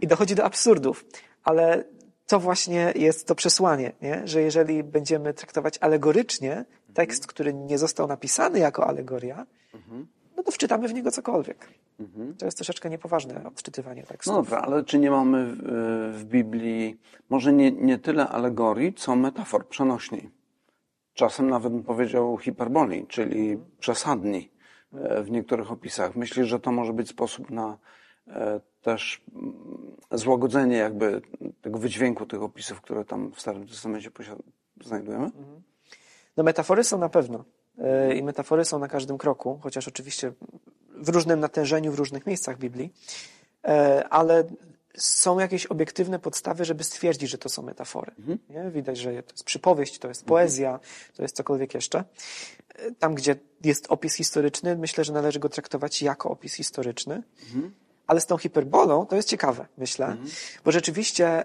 I 0.00 0.06
dochodzi 0.06 0.34
do 0.34 0.44
absurdów. 0.44 1.04
Ale 1.44 1.84
to 2.28 2.40
właśnie 2.40 2.92
jest 2.96 3.26
to 3.26 3.34
przesłanie, 3.34 3.92
nie? 4.02 4.22
że 4.24 4.42
jeżeli 4.42 4.84
będziemy 4.84 5.34
traktować 5.34 5.78
alegorycznie 5.80 6.64
tekst, 6.98 7.26
który 7.26 7.54
nie 7.54 7.78
został 7.78 8.06
napisany 8.06 8.58
jako 8.58 8.86
alegoria, 8.86 9.46
no 10.36 10.42
to 10.42 10.50
wczytamy 10.50 10.88
w 10.88 10.94
niego 10.94 11.10
cokolwiek. 11.10 11.68
To 12.38 12.44
jest 12.44 12.58
troszeczkę 12.58 12.90
niepoważne 12.90 13.44
odczytywanie 13.44 14.02
tekstu. 14.02 14.32
No 14.32 14.42
dobra, 14.42 14.58
ale 14.58 14.84
czy 14.84 14.98
nie 14.98 15.10
mamy 15.10 15.46
w, 15.46 15.58
w 16.18 16.24
Biblii 16.24 17.00
może 17.30 17.52
nie, 17.52 17.72
nie 17.72 17.98
tyle 17.98 18.28
alegorii, 18.28 18.94
co 18.94 19.16
metafor 19.16 19.68
przenośni? 19.68 20.30
Czasem 21.14 21.50
nawet 21.50 21.72
bym 21.72 21.82
powiedział 21.82 22.38
hiperboli, 22.38 23.06
czyli 23.06 23.58
przesadni 23.78 24.50
e, 24.94 25.22
w 25.22 25.30
niektórych 25.30 25.72
opisach. 25.72 26.16
Myślisz, 26.16 26.48
że 26.48 26.60
to 26.60 26.72
może 26.72 26.92
być 26.92 27.08
sposób 27.08 27.50
na 27.50 27.78
e, 28.26 28.60
też 28.82 29.22
mm, 29.34 29.52
złagodzenie 30.10 30.76
jakby 30.76 31.22
tego 31.60 31.78
wydźwięku 31.78 32.26
tych 32.26 32.42
opisów, 32.42 32.80
które 32.80 33.04
tam 33.04 33.32
w 33.32 33.40
Starym 33.40 33.66
Testamencie 33.66 34.10
znajdujemy? 34.84 35.30
No 36.38 36.44
metafory 36.44 36.84
są 36.84 36.98
na 36.98 37.08
pewno. 37.08 37.44
E, 37.78 38.14
I 38.14 38.22
metafory 38.22 38.64
są 38.64 38.78
na 38.78 38.88
każdym 38.88 39.18
kroku, 39.18 39.58
chociaż 39.62 39.88
oczywiście 39.88 40.32
w 40.96 41.08
różnym 41.08 41.40
natężeniu, 41.40 41.92
w 41.92 41.98
różnych 41.98 42.26
miejscach 42.26 42.58
Biblii. 42.58 42.92
E, 43.64 44.08
Ale 44.08 44.44
są 44.96 45.38
jakieś 45.38 45.66
obiektywne 45.66 46.18
podstawy, 46.18 46.64
żeby 46.64 46.84
stwierdzić, 46.84 47.30
że 47.30 47.38
to 47.38 47.48
są 47.48 47.62
metafory. 47.62 48.12
Nie? 48.50 48.70
Widać, 48.70 48.98
że 48.98 49.22
to 49.22 49.32
jest 49.32 49.44
przypowieść, 49.44 49.98
to 49.98 50.08
jest 50.08 50.24
poezja, 50.24 50.80
to 51.16 51.22
jest 51.22 51.36
cokolwiek 51.36 51.74
jeszcze. 51.74 52.04
E, 52.74 52.90
Tam, 52.98 53.14
gdzie 53.14 53.36
jest 53.64 53.86
opis 53.88 54.14
historyczny, 54.14 54.76
myślę, 54.76 55.04
że 55.04 55.12
należy 55.12 55.38
go 55.38 55.48
traktować 55.48 56.02
jako 56.02 56.30
opis 56.30 56.54
historyczny. 56.54 57.22
Ale 58.06 58.20
z 58.20 58.26
tą 58.26 58.38
hiperbolą 58.38 59.06
to 59.06 59.16
jest 59.16 59.28
ciekawe, 59.28 59.66
myślę, 59.78 60.16
bo 60.64 60.72
rzeczywiście, 60.72 61.44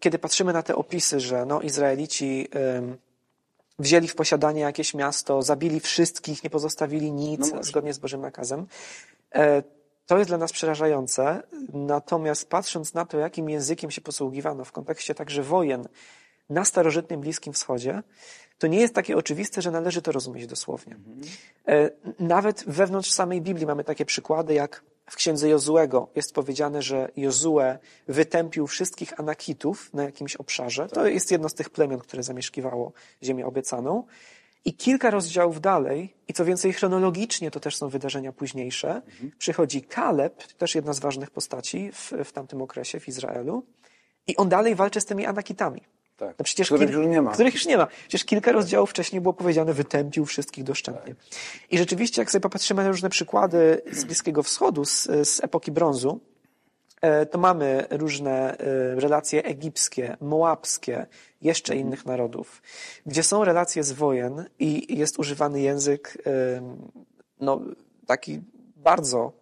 kiedy 0.00 0.18
patrzymy 0.18 0.52
na 0.52 0.62
te 0.62 0.76
opisy, 0.76 1.20
że 1.20 1.46
no, 1.46 1.60
Izraelici 1.60 2.48
wzięli 3.80 4.08
w 4.08 4.14
posiadanie 4.14 4.60
jakieś 4.60 4.94
miasto, 4.94 5.42
zabili 5.42 5.80
wszystkich, 5.80 6.44
nie 6.44 6.50
pozostawili 6.50 7.12
No 7.12 7.18
nic 7.18 7.40
właśnie. 7.40 7.62
zgodnie 7.62 7.94
z 7.94 7.98
Bożym 7.98 8.20
nakazem, 8.20 8.66
e, 9.34 9.62
to 10.06 10.18
jest 10.18 10.30
dla 10.30 10.38
nas 10.38 10.52
przerażające. 10.52 11.42
Natomiast 11.72 12.48
patrząc 12.48 12.94
na 12.94 13.06
to, 13.06 13.18
jakim 13.18 13.50
językiem 13.50 13.90
się 13.90 14.00
posługiwano 14.00 14.64
w 14.64 14.72
kontekście 14.72 15.14
także 15.14 15.42
wojen 15.42 15.88
na 16.50 16.64
starożytnym 16.64 17.20
Bliskim 17.20 17.52
Wschodzie, 17.52 18.02
to 18.58 18.66
nie 18.66 18.80
jest 18.80 18.94
takie 18.94 19.16
oczywiste, 19.16 19.62
że 19.62 19.70
należy 19.70 20.02
to 20.02 20.12
rozumieć 20.12 20.46
dosłownie. 20.46 20.96
E, 21.68 21.90
Nawet 22.18 22.64
wewnątrz 22.66 23.10
samej 23.10 23.40
Biblii 23.40 23.66
mamy 23.66 23.84
takie 23.84 24.04
przykłady, 24.04 24.54
jak 24.54 24.82
w 25.10 25.16
księdze 25.16 25.48
Jozuego 25.48 26.08
jest 26.16 26.34
powiedziane, 26.34 26.82
że 26.82 27.10
Jozue 27.16 27.78
wytępił 28.08 28.66
wszystkich 28.66 29.20
Anakitów 29.20 29.94
na 29.94 30.04
jakimś 30.04 30.36
obszarze. 30.36 30.88
To 30.88 31.06
jest 31.06 31.30
jedno 31.30 31.48
z 31.48 31.54
tych 31.54 31.70
plemion, 31.70 32.00
które 32.00 32.22
zamieszkiwało 32.22 32.92
ziemię 33.22 33.46
obiecaną. 33.46 34.04
I 34.64 34.74
kilka 34.74 35.10
rozdziałów 35.10 35.60
dalej, 35.60 36.14
i 36.28 36.32
co 36.32 36.44
więcej 36.44 36.72
chronologicznie, 36.72 37.50
to 37.50 37.60
też 37.60 37.76
są 37.76 37.88
wydarzenia 37.88 38.32
późniejsze, 38.32 39.02
przychodzi 39.38 39.82
Kaleb, 39.82 40.42
też 40.52 40.74
jedna 40.74 40.92
z 40.92 41.00
ważnych 41.00 41.30
postaci 41.30 41.92
w, 41.92 42.12
w 42.24 42.32
tamtym 42.32 42.62
okresie 42.62 43.00
w 43.00 43.08
Izraelu, 43.08 43.62
i 44.26 44.36
on 44.36 44.48
dalej 44.48 44.74
walczy 44.74 45.00
z 45.00 45.04
tymi 45.04 45.26
Anakitami. 45.26 45.82
Tak. 46.20 46.38
No 46.38 46.44
przecież 46.44 46.68
Których 46.68 46.90
już 46.90 47.06
nie 47.06 47.22
ma. 47.22 47.32
Których 47.32 47.54
już 47.54 47.66
nie 47.66 47.76
ma. 47.76 47.86
Przecież 47.86 48.24
kilka 48.24 48.52
rozdziałów 48.52 48.90
wcześniej 48.90 49.20
było 49.20 49.32
powiedziane, 49.32 49.74
wytępił 49.74 50.26
wszystkich 50.26 50.64
doszczętnie. 50.64 51.14
I 51.70 51.78
rzeczywiście, 51.78 52.22
jak 52.22 52.30
sobie 52.30 52.42
popatrzymy 52.42 52.82
na 52.82 52.88
różne 52.88 53.10
przykłady 53.10 53.82
z 53.92 54.04
Bliskiego 54.04 54.42
Wschodu, 54.42 54.84
z, 54.84 55.02
z 55.22 55.44
epoki 55.44 55.72
brązu, 55.72 56.20
e, 57.00 57.26
to 57.26 57.38
mamy 57.38 57.86
różne 57.90 58.58
e, 58.58 58.94
relacje 59.00 59.44
egipskie, 59.44 60.16
moabskie, 60.20 61.06
jeszcze 61.42 61.76
innych 61.76 62.06
narodów, 62.06 62.62
gdzie 63.06 63.22
są 63.22 63.44
relacje 63.44 63.84
z 63.84 63.92
wojen 63.92 64.44
i 64.58 64.98
jest 64.98 65.18
używany 65.18 65.60
język 65.60 66.18
e, 66.26 66.30
no, 67.40 67.60
taki 68.06 68.40
bardzo 68.76 69.32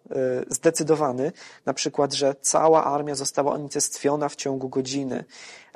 zdecydowany, 0.49 1.33
na 1.67 1.75
przykład, 1.75 2.15
że 2.15 2.35
cała 2.41 2.85
armia 2.85 3.15
została 3.15 3.55
unicestwiona 3.55 4.29
w 4.29 4.37
ciągu 4.37 4.69
godziny. 4.69 5.25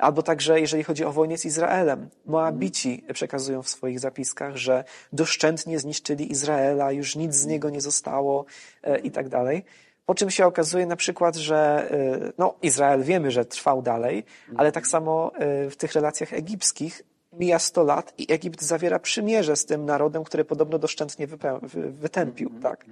Albo 0.03 0.23
także, 0.23 0.59
jeżeli 0.59 0.83
chodzi 0.83 1.05
o 1.05 1.11
wojnę 1.11 1.37
z 1.37 1.45
Izraelem, 1.45 2.09
Moabici 2.25 3.03
przekazują 3.13 3.61
w 3.61 3.69
swoich 3.69 3.99
zapiskach, 3.99 4.55
że 4.57 4.83
doszczętnie 5.13 5.79
zniszczyli 5.79 6.31
Izraela, 6.31 6.91
już 6.91 7.15
nic 7.15 7.35
z 7.35 7.45
niego 7.45 7.69
nie 7.69 7.81
zostało 7.81 8.45
e, 8.83 8.99
i 8.99 9.11
tak 9.11 9.29
dalej. 9.29 9.65
Po 10.05 10.15
czym 10.15 10.29
się 10.29 10.45
okazuje 10.45 10.85
na 10.85 10.95
przykład, 10.95 11.35
że 11.35 11.89
e, 11.91 12.31
no, 12.37 12.55
Izrael 12.61 13.03
wiemy, 13.03 13.31
że 13.31 13.45
trwał 13.45 13.81
dalej, 13.81 14.23
ale 14.55 14.71
tak 14.71 14.87
samo 14.87 15.31
e, 15.35 15.69
w 15.69 15.75
tych 15.75 15.93
relacjach 15.93 16.33
egipskich 16.33 17.03
mija 17.33 17.59
100 17.59 17.83
lat 17.83 18.13
i 18.17 18.33
Egipt 18.33 18.61
zawiera 18.61 18.99
przymierze 18.99 19.55
z 19.55 19.65
tym 19.65 19.85
narodem, 19.85 20.23
który 20.23 20.45
podobno 20.45 20.79
doszczętnie 20.79 21.27
wytępił. 21.73 22.51
Tak? 22.61 22.85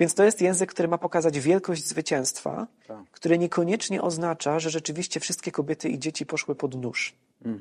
Więc 0.00 0.14
to 0.14 0.24
jest 0.24 0.40
język, 0.40 0.70
który 0.70 0.88
ma 0.88 0.98
pokazać 0.98 1.40
wielkość 1.40 1.86
zwycięstwa, 1.86 2.66
Tak. 2.86 3.04
który 3.10 3.38
niekoniecznie 3.38 4.02
oznacza, 4.02 4.58
że 4.58 4.70
rzeczywiście 4.70 5.20
wszystkie 5.20 5.52
kobiety 5.52 5.88
i 5.88 5.98
dzieci 5.98 6.26
poszły 6.26 6.54
pod 6.54 6.74
nóż. 6.74 7.14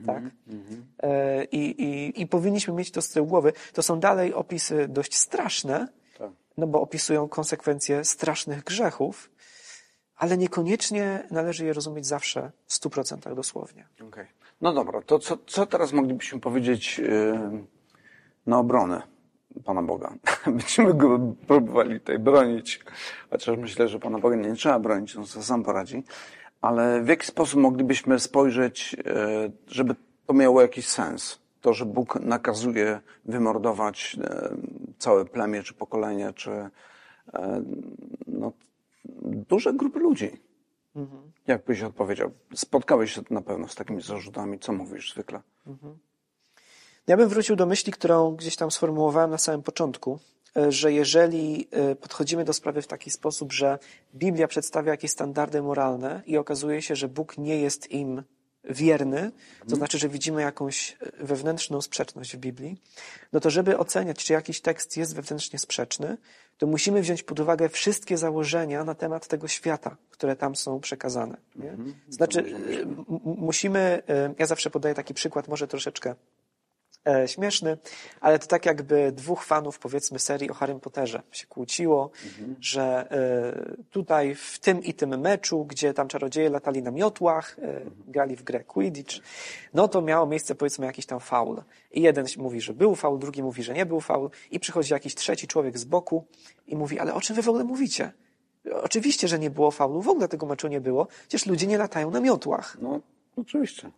Tak? 0.05 0.23
E, 1.03 1.43
I, 1.43 1.83
i, 1.83 2.21
I 2.21 2.27
powinniśmy 2.27 2.73
mieć 2.73 2.91
to 2.91 3.01
z 3.01 3.09
tyłu 3.09 3.27
głowy. 3.27 3.53
To 3.73 3.83
są 3.83 3.99
dalej 3.99 4.33
opisy 4.33 4.87
dość 4.87 5.17
straszne, 5.17 5.87
Tak. 6.17 6.31
no 6.57 6.67
bo 6.67 6.81
opisują 6.81 7.29
konsekwencje 7.29 8.05
strasznych 8.05 8.63
grzechów, 8.63 9.29
ale 10.15 10.37
niekoniecznie 10.37 11.27
należy 11.31 11.65
je 11.65 11.73
rozumieć 11.73 12.07
zawsze 12.07 12.51
w 12.67 12.73
100% 12.73 13.35
dosłownie. 13.35 13.87
Okej. 14.07 14.25
No 14.61 14.73
dobra, 14.73 15.01
to 15.01 15.19
co, 15.19 15.37
co 15.47 15.65
teraz 15.65 15.93
moglibyśmy 15.93 16.39
powiedzieć 16.39 16.97
yy, 16.99 17.39
na 18.45 18.59
obronę 18.59 19.01
Pana 19.65 19.81
Boga? 19.83 20.13
Będziemy 20.45 20.93
go 20.93 21.19
próbowali 21.47 21.99
tutaj 21.99 22.19
bronić, 22.19 22.79
chociaż 23.29 23.57
myślę, 23.57 23.87
że 23.87 23.99
Pana 23.99 24.19
Boga 24.19 24.35
nie 24.35 24.53
trzeba 24.53 24.79
bronić, 24.79 25.15
on 25.15 25.25
sobie 25.25 25.45
sam 25.45 25.63
poradzi. 25.63 26.03
Ale 26.61 27.01
w 27.01 27.07
jaki 27.07 27.25
sposób 27.25 27.59
moglibyśmy 27.59 28.19
spojrzeć, 28.19 28.93
yy, 28.93 29.51
żeby 29.67 29.95
to 30.25 30.33
miało 30.33 30.61
jakiś 30.61 30.87
sens? 30.87 31.39
To, 31.61 31.73
że 31.73 31.85
Bóg 31.85 32.19
nakazuje 32.19 32.99
wymordować 33.25 34.15
yy, 34.15 34.23
całe 34.97 35.25
plemię, 35.25 35.63
czy 35.63 35.73
pokolenie, 35.73 36.33
czy 36.33 36.49
yy, 36.49 37.39
no, 38.27 38.51
duże 39.49 39.73
grupy 39.73 39.99
ludzi. 39.99 40.31
Jak 41.47 41.65
byś 41.65 41.81
odpowiedział? 41.81 42.31
Spotkałeś 42.55 43.11
się 43.11 43.21
na 43.29 43.41
pewno 43.41 43.67
z 43.67 43.75
takimi 43.75 44.01
zarzutami. 44.01 44.59
Co 44.59 44.73
mówisz 44.73 45.13
zwykle? 45.13 45.41
Ja 47.09 47.17
bym 47.17 47.29
wrócił 47.29 47.55
do 47.55 47.65
myśli, 47.65 47.91
którą 47.93 48.35
gdzieś 48.35 48.55
tam 48.55 48.71
sformułowałem 48.71 49.31
na 49.31 49.37
samym 49.37 49.63
początku, 49.63 50.19
e, 50.57 50.71
że 50.71 50.93
jeżeli 50.93 51.67
e, 51.71 51.95
podchodzimy 51.95 52.45
do 52.45 52.53
sprawy 52.53 52.81
w 52.81 52.87
taki 52.87 53.11
sposób, 53.11 53.53
że 53.53 53.79
Biblia 54.15 54.47
przedstawia 54.47 54.91
jakieś 54.91 55.11
standardy 55.11 55.61
moralne 55.61 56.21
i 56.25 56.37
okazuje 56.37 56.81
się, 56.81 56.95
że 56.95 57.07
Bóg 57.07 57.37
nie 57.37 57.61
jest 57.61 57.91
im 57.91 58.23
wierny, 58.63 59.31
to 59.69 59.75
znaczy, 59.75 59.97
że 59.97 60.09
widzimy 60.09 60.41
jakąś 60.41 60.97
e, 61.19 61.25
wewnętrzną 61.25 61.81
sprzeczność 61.81 62.35
w 62.35 62.39
Biblii, 62.39 62.81
no 63.33 63.39
to 63.39 63.49
żeby 63.49 63.77
oceniać, 63.77 64.25
czy 64.25 64.33
jakiś 64.33 64.61
tekst 64.61 64.97
jest 64.97 65.15
wewnętrznie 65.15 65.59
sprzeczny, 65.59 66.17
to 66.57 66.67
musimy 66.67 67.01
wziąć 67.01 67.23
pod 67.23 67.39
uwagę 67.39 67.69
wszystkie 67.69 68.17
założenia 68.17 68.83
na 68.83 68.95
temat 68.95 69.27
tego 69.27 69.47
świata, 69.47 69.97
które 70.11 70.35
tam 70.35 70.55
są 70.55 70.79
przekazane. 70.79 71.37
Nie? 71.55 71.75
Znaczy, 72.09 72.39
e, 72.39 72.43
m- 72.81 73.05
m- 73.09 73.19
musimy, 73.23 74.03
ja 74.39 74.45
zawsze 74.45 74.69
podaję 74.69 74.95
taki 74.95 75.13
przykład, 75.13 75.47
może 75.47 75.67
troszeczkę 75.67 76.15
e, 77.07 77.27
śmieszny, 77.27 77.77
ale 78.21 78.39
to 78.39 78.47
tak 78.47 78.65
jakby 78.65 79.11
dwóch 79.11 79.43
fanów, 79.43 79.79
powiedzmy, 79.79 80.19
serii 80.19 80.49
o 80.49 80.53
Harrym 80.53 80.79
Potterze 80.79 81.21
się 81.31 81.47
kłóciło, 81.47 82.11
że 82.59 83.11
e, 83.11 83.85
tutaj 83.91 84.35
w 84.35 84.59
tym 84.59 84.83
i 84.83 84.93
tym 84.93 85.19
meczu, 85.19 85.65
gdzie 85.65 85.93
tam 85.93 86.07
czarodzieje 86.07 86.49
latali 86.49 86.83
na 86.83 86.91
miotłach, 86.91 87.59
e, 87.61 87.81
grali 88.07 88.35
w 88.35 88.43
grę 88.43 88.63
Quidditch, 88.63 89.15
no 89.73 89.87
to 89.87 90.01
miało 90.01 90.25
miejsce, 90.25 90.55
powiedzmy, 90.55 90.85
jakiś 90.85 91.05
tam 91.05 91.19
faul. 91.19 91.61
I 91.91 92.01
jeden 92.01 92.25
mówi, 92.37 92.61
że 92.61 92.73
był 92.73 92.95
faul, 92.95 93.19
drugi 93.19 93.43
mówi, 93.43 93.63
że 93.63 93.73
nie 93.73 93.85
był 93.85 93.99
faul 94.01 94.29
i 94.51 94.59
przychodzi 94.59 94.93
jakiś 94.93 95.15
trzeci 95.15 95.47
człowiek 95.47 95.77
z 95.77 95.85
boku 95.85 96.25
i 96.67 96.75
mówi, 96.75 96.99
ale 96.99 97.13
o 97.13 97.21
czym 97.21 97.35
wy 97.35 97.41
w 97.41 97.49
ogóle 97.49 97.63
mówicie? 97.63 98.11
Oczywiście, 98.83 99.27
że 99.27 99.39
nie 99.39 99.49
było 99.49 99.71
faulu, 99.71 100.01
w 100.01 100.09
ogóle 100.09 100.27
tego 100.27 100.45
meczu 100.45 100.67
nie 100.67 100.81
było, 100.81 101.07
przecież 101.27 101.45
ludzie 101.45 101.67
nie 101.67 101.77
latają 101.77 102.11
na 102.11 102.19
miotłach. 102.19 102.77
No, 102.81 102.99
oczywiście. 103.37 103.91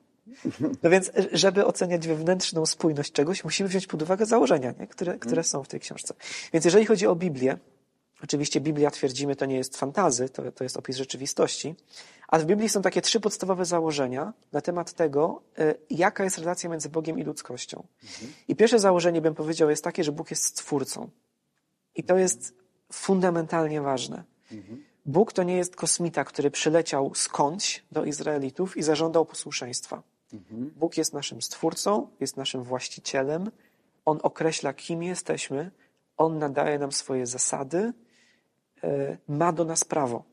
No 0.84 0.90
więc, 0.90 1.12
żeby 1.32 1.66
oceniać 1.66 2.08
wewnętrzną 2.08 2.66
spójność 2.66 3.12
czegoś, 3.12 3.44
musimy 3.44 3.70
wziąć 3.70 3.88
pod 3.88 4.01
uwagę 4.01 4.25
założenia, 4.25 4.74
nie? 4.80 4.88
Które, 4.88 5.20
które 5.20 5.44
są 5.44 5.63
w 5.63 5.68
tej 5.68 5.80
książce. 5.80 6.13
Więc 6.54 6.66
jeżeli 6.66 6.86
chodzi 6.86 7.08
o 7.08 7.16
Biblię, 7.16 7.58
oczywiście 8.24 8.62
Biblia, 8.62 8.92
twierdzimy, 8.92 9.36
to 9.36 9.46
nie 9.46 9.56
jest 9.56 9.78
fantazy, 9.78 10.30
to, 10.30 10.51
to 10.51 10.63
jest 10.63 10.78
opis 10.78 10.98
rzeczywistości, 10.98 11.75
ale 12.28 12.44
w 12.44 12.46
Biblii 12.46 12.70
są 12.70 12.82
takie 12.82 13.01
trzy 13.01 13.20
podstawowe 13.20 13.66
założenia 13.66 14.34
na 14.51 14.62
temat 14.62 14.94
tego, 14.94 15.42
e, 15.58 15.75
jaka 15.90 16.24
jest 16.24 16.38
relacja 16.38 16.70
między 16.70 16.90
Bogiem 16.90 17.20
i 17.20 17.24
ludzkością. 17.24 17.84
I 18.48 18.56
pierwsze 18.56 18.80
założenie, 18.80 19.22
bym 19.22 19.36
powiedział, 19.36 19.70
jest 19.70 19.84
takie, 19.84 20.04
że 20.04 20.12
Bóg 20.12 20.32
jest 20.32 20.46
stwórcą. 20.46 21.10
I 21.96 22.04
to 22.04 22.18
jest 22.18 22.54
fundamentalnie 22.92 23.82
ważne. 23.82 24.24
Bóg 25.05 25.34
to 25.34 25.43
nie 25.43 25.58
jest 25.58 25.75
kosmita, 25.75 26.24
który 26.24 26.51
przyleciał 26.51 27.15
skądś 27.15 27.84
do 27.91 28.05
Izraelitów 28.05 28.77
i 28.77 28.84
zażądał 28.84 29.25
posłuszeństwa. 29.25 30.03
Bóg 30.51 30.98
jest 30.98 31.13
naszym 31.13 31.41
stwórcą, 31.41 32.08
jest 32.20 32.38
naszym 32.38 32.63
właścicielem. 32.63 33.51
On 34.05 34.20
określa, 34.24 34.74
kim 34.74 35.03
jesteśmy. 35.03 35.72
On 36.17 36.39
nadaje 36.39 36.79
nam 36.79 36.91
swoje 36.91 37.25
zasady, 37.25 37.93
e, 38.84 39.17
ma 39.27 39.51
do 39.51 39.65
nas 39.65 39.84
prawo. 39.84 40.24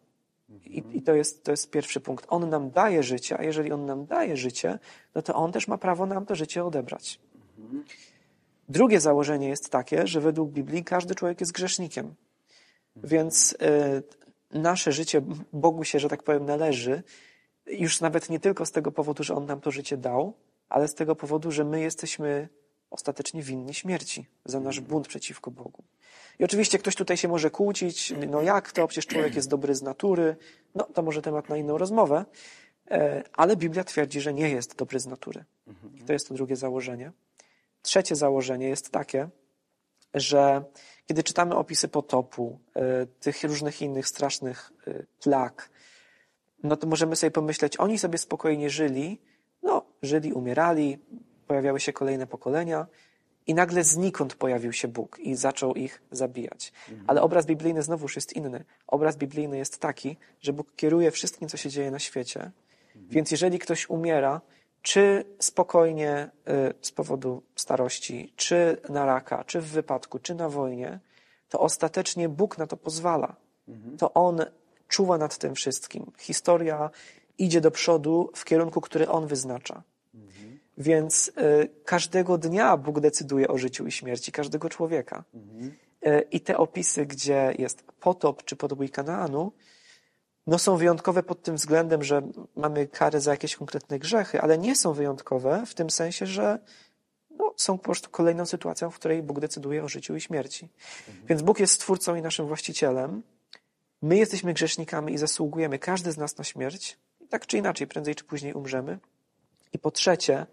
I, 0.64 0.82
I, 0.92 1.02
to, 1.02 1.14
jest, 1.14 1.44
to 1.44 1.50
jest 1.50 1.70
pierwszy 1.70 2.00
punkt. 2.00 2.26
On 2.28 2.50
nam 2.50 2.70
daje 2.70 3.02
życie, 3.02 3.38
a 3.38 3.42
jeżeli 3.42 3.72
on 3.72 3.86
nam 3.86 4.06
daje 4.06 4.36
życie, 4.36 4.78
no 5.14 5.22
to 5.22 5.34
on 5.34 5.52
też 5.52 5.68
ma 5.68 5.78
prawo 5.78 6.06
nam 6.06 6.26
to 6.26 6.34
życie 6.34 6.64
odebrać. 6.64 7.20
Drugie 8.68 9.00
założenie 9.00 9.48
jest 9.48 9.70
takie, 9.70 10.06
że 10.06 10.20
według 10.20 10.50
Biblii 10.50 10.84
każdy 10.84 11.14
człowiek 11.14 11.40
jest 11.40 11.52
grzesznikiem. 11.52 12.14
Więc 12.96 13.52
y, 13.52 14.02
nasze 14.50 14.92
życie 14.92 15.22
Bogu 15.52 15.84
się, 15.84 15.98
że 15.98 16.08
tak 16.08 16.22
powiem, 16.22 16.46
należy, 16.46 17.02
już 17.66 18.00
nawet 18.00 18.30
nie 18.30 18.40
tylko 18.40 18.66
z 18.66 18.72
tego 18.72 18.92
powodu, 18.92 19.22
że 19.24 19.34
On 19.34 19.46
nam 19.46 19.60
to 19.60 19.70
życie 19.70 19.96
dał, 19.96 20.34
ale 20.68 20.88
z 20.88 20.94
tego 20.94 21.16
powodu, 21.16 21.50
że 21.50 21.64
my 21.64 21.80
jesteśmy 21.80 22.48
ostatecznie 22.90 23.42
winni 23.42 23.74
śmierci 23.74 24.26
za 24.44 24.60
nasz 24.60 24.80
bunt 24.80 25.08
przeciwko 25.08 25.50
Bogu. 25.50 25.84
I 26.38 26.44
oczywiście 26.44 26.78
ktoś 26.78 26.96
tutaj 26.96 27.16
się 27.16 27.28
może 27.28 27.50
kłócić, 27.50 28.14
no 28.28 28.42
jak 28.42 28.72
to, 28.72 28.88
przecież 28.88 29.06
człowiek 29.06 29.34
jest 29.34 29.48
dobry 29.48 29.74
z 29.74 29.82
natury, 29.82 30.36
no 30.74 30.84
to 30.84 31.02
może 31.02 31.22
temat 31.22 31.48
na 31.48 31.56
inną 31.56 31.78
rozmowę, 31.78 32.24
e, 32.90 33.22
ale 33.32 33.56
Biblia 33.56 33.84
twierdzi, 33.84 34.20
że 34.20 34.34
nie 34.34 34.50
jest 34.50 34.76
dobry 34.76 35.00
z 35.00 35.06
natury. 35.06 35.44
I 35.94 36.02
to 36.02 36.12
jest 36.12 36.28
to 36.28 36.34
drugie 36.34 36.56
założenie. 36.56 37.12
Trzecie 37.82 38.16
założenie 38.16 38.68
jest 38.68 38.90
takie, 38.90 39.28
że 40.14 40.64
kiedy 41.08 41.22
czytamy 41.22 41.54
opisy 41.54 41.88
potopu, 41.88 42.58
e, 42.76 43.06
tych 43.06 43.44
różnych 43.44 43.82
innych 43.82 44.08
strasznych 44.08 44.72
e, 44.86 45.02
plag, 45.22 45.70
no 46.62 46.76
to 46.76 46.86
możemy 46.86 47.16
sobie 47.16 47.30
pomyśleć, 47.30 47.76
oni 47.76 47.98
sobie 47.98 48.18
spokojnie 48.18 48.70
żyli, 48.70 49.20
no, 49.62 49.82
żyli, 50.02 50.32
umierali, 50.32 50.98
pojawiały 51.46 51.80
się 51.80 51.92
kolejne 51.92 52.26
pokolenia 52.26 52.86
i 53.46 53.54
nagle 53.54 53.84
znikąd 53.84 54.34
pojawił 54.34 54.72
się 54.72 54.88
Bóg 54.88 55.18
i 55.18 55.36
zaczął 55.36 55.74
ich 55.74 56.02
zabijać. 56.10 56.72
Ale 57.06 57.22
obraz 57.22 57.46
biblijny 57.46 57.82
znowuż 57.82 58.16
jest 58.16 58.32
inny. 58.32 58.64
Obraz 58.86 59.16
biblijny 59.16 59.58
jest 59.58 59.78
taki, 59.78 60.16
że 60.40 60.52
Bóg 60.52 60.76
kieruje 60.76 61.10
wszystkim, 61.10 61.48
co 61.48 61.56
się 61.56 61.70
dzieje 61.70 61.90
na 61.90 61.98
świecie. 61.98 62.50
Więc 62.94 63.30
jeżeli 63.30 63.58
ktoś 63.58 63.90
umiera, 63.90 64.40
czy 64.82 65.24
spokojnie 65.38 66.30
y, 66.48 66.74
z 66.80 66.92
powodu 66.92 67.42
starości, 67.56 68.32
czy 68.36 68.76
na 68.88 69.06
raka, 69.06 69.44
czy 69.44 69.60
w 69.60 69.66
wypadku, 69.66 70.18
czy 70.18 70.34
na 70.34 70.48
wojnie, 70.48 71.00
to 71.48 71.60
ostatecznie 71.60 72.28
Bóg 72.28 72.58
na 72.58 72.66
to 72.66 72.76
pozwala. 72.76 73.36
To 73.98 74.14
On 74.14 74.44
czuwa 74.88 75.18
nad 75.18 75.38
tym 75.38 75.54
wszystkim. 75.54 76.12
Historia 76.18 76.90
idzie 77.38 77.60
do 77.60 77.70
przodu 77.70 78.30
w 78.34 78.44
kierunku, 78.44 78.80
który 78.80 79.08
On 79.08 79.26
wyznacza. 79.26 79.82
Więc 80.78 81.28
y, 81.28 81.68
każdego 81.84 82.38
dnia 82.38 82.76
Bóg 82.76 83.00
decyduje 83.00 83.48
o 83.48 83.58
życiu 83.58 83.86
i 83.86 83.92
śmierci 83.92 84.32
każdego 84.32 84.68
człowieka. 84.68 85.24
Y, 86.06 86.26
I 86.30 86.40
te 86.40 86.56
opisy, 86.56 87.06
gdzie 87.06 87.54
jest 87.58 87.82
potop 88.00 88.44
czy 88.44 88.56
podbój 88.56 88.88
Kanaanu, 88.88 89.52
no 90.48 90.58
są 90.58 90.76
wyjątkowe 90.76 91.22
pod 91.22 91.42
tym 91.42 91.56
względem, 91.56 92.04
że 92.04 92.22
mamy 92.56 92.86
kary 92.86 93.20
za 93.20 93.30
jakieś 93.30 93.56
konkretne 93.56 93.98
grzechy, 93.98 94.40
ale 94.40 94.58
nie 94.58 94.76
są 94.76 94.92
wyjątkowe 94.92 95.62
w 95.66 95.74
tym 95.74 95.90
sensie, 95.90 96.26
że 96.26 96.58
no, 97.30 97.54
są 97.56 97.78
po 97.78 97.84
prostu 97.84 98.10
kolejną 98.10 98.46
sytuacją, 98.46 98.90
w 98.90 98.94
której 98.94 99.22
Bóg 99.22 99.40
decyduje 99.40 99.84
o 99.84 99.88
życiu 99.88 100.16
i 100.16 100.20
śmierci. 100.20 100.68
Więc 101.28 101.42
Bóg 101.42 101.60
jest 101.60 101.72
stwórcą 101.72 102.14
i 102.14 102.22
naszym 102.22 102.46
właścicielem. 102.46 103.22
My 104.02 104.16
jesteśmy 104.16 104.54
grzesznikami 104.54 105.12
i 105.12 105.18
zasługujemy, 105.18 105.78
każdy 105.78 106.12
z 106.12 106.16
nas 106.16 106.38
na 106.38 106.44
śmierć. 106.44 106.98
Tak 107.28 107.46
czy 107.46 107.58
inaczej, 107.58 107.86
prędzej 107.86 108.14
czy 108.14 108.24
później 108.24 108.52
umrzemy. 108.52 108.98
I 109.72 109.78
po 109.78 109.90
trzecie, 109.90 110.46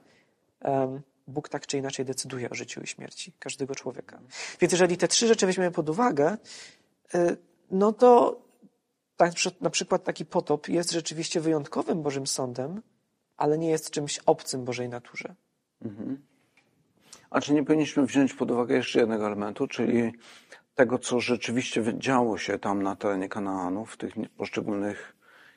em, 0.60 1.02
Bóg 1.28 1.50
tak 1.50 1.68
czy 1.68 1.78
inaczej 1.78 2.06
decyduje 2.06 2.50
o 2.50 2.56
życiu 2.56 2.82
i 2.82 2.88
śmierci 2.88 3.34
każdego 3.40 3.75
człowieka. 3.75 4.20
Więc 4.62 4.72
jeżeli 4.72 4.98
te 4.98 5.08
trzy 5.08 5.28
rzeczy 5.28 5.46
weźmiemy 5.46 5.72
pod 5.72 5.90
uwagę, 5.90 6.38
y, 7.16 7.38
no 7.72 7.94
to 7.94 8.45
tak, 9.17 9.31
na 9.62 9.69
przykład 9.69 10.03
taki 10.03 10.25
potop 10.25 10.69
jest 10.69 10.91
rzeczywiście 10.91 11.41
wyjątkowym 11.41 12.01
Bożym 12.01 12.27
sądem, 12.27 12.81
ale 13.38 13.57
nie 13.57 13.69
jest 13.69 13.91
czymś 13.91 14.19
obcym 14.25 14.65
Bożej 14.65 14.89
naturze. 14.89 15.36
A 17.30 17.41
czy 17.41 17.54
nie 17.54 17.63
powinniśmy 17.63 18.06
wziąć 18.06 18.34
pod 18.34 18.51
uwagę 18.51 18.75
jeszcze 18.75 18.99
jednego 18.99 19.25
elementu, 19.28 19.67
czyli 19.67 20.12
tego, 20.75 20.99
co 20.99 21.19
rzeczywiście 21.19 21.84
działo 21.97 22.38
się 22.38 22.60
tam 22.60 22.84
na 22.84 22.95
terenie 22.95 23.30
Kanaanu, 23.30 23.86
w 23.86 23.97
tych 23.97 24.13
poszczególnych 24.38 25.14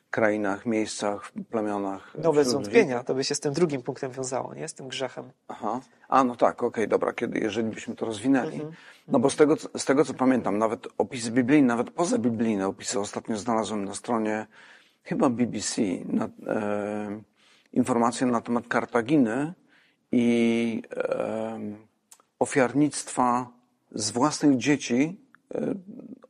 krainach, 0.09 0.65
miejscach, 0.65 1.31
plemionach? 1.49 2.11
No 2.23 2.33
bez 2.33 2.53
wątpienia, 2.53 3.03
to 3.03 3.15
by 3.15 3.23
się 3.23 3.35
z 3.35 3.39
tym 3.39 3.53
drugim 3.53 3.81
punktem 3.81 4.11
wiązało, 4.11 4.53
nie? 4.53 4.67
Z 4.67 4.73
tym 4.73 4.87
grzechem. 4.87 5.31
Aha. 5.47 5.79
A, 6.09 6.23
no 6.23 6.35
tak, 6.35 6.63
okej, 6.63 6.87
dobra, 6.87 7.13
kiedy, 7.13 7.39
jeżeli 7.39 7.69
byśmy 7.69 7.95
to 7.95 8.05
rozwinęli. 8.05 8.53
Mhm. 8.53 8.71
No 9.07 9.19
bo 9.19 9.29
z 9.29 9.35
tego, 9.35 9.57
co- 9.57 9.79
z 9.79 9.85
tego, 9.85 10.05
co 10.05 10.13
pamiętam, 10.13 10.57
nawet 10.57 10.87
opisy 10.97 11.31
biblijne, 11.31 11.67
nawet 11.67 11.91
pozabiblijne 11.91 12.67
opisy 12.67 12.99
ostatnio 12.99 13.37
znalazłem 13.37 13.85
na 13.85 13.95
stronie 13.95 14.47
chyba 15.03 15.29
BBC, 15.29 15.81
na, 16.05 16.29
e, 16.47 17.21
informacje 17.73 18.27
na 18.27 18.41
temat 18.41 18.67
Kartaginy 18.67 19.53
i 20.11 20.81
e, 20.95 21.59
ofiarnictwa 22.39 23.47
z 23.91 24.11
własnych 24.11 24.57
dzieci. 24.57 25.19
E, 25.55 25.75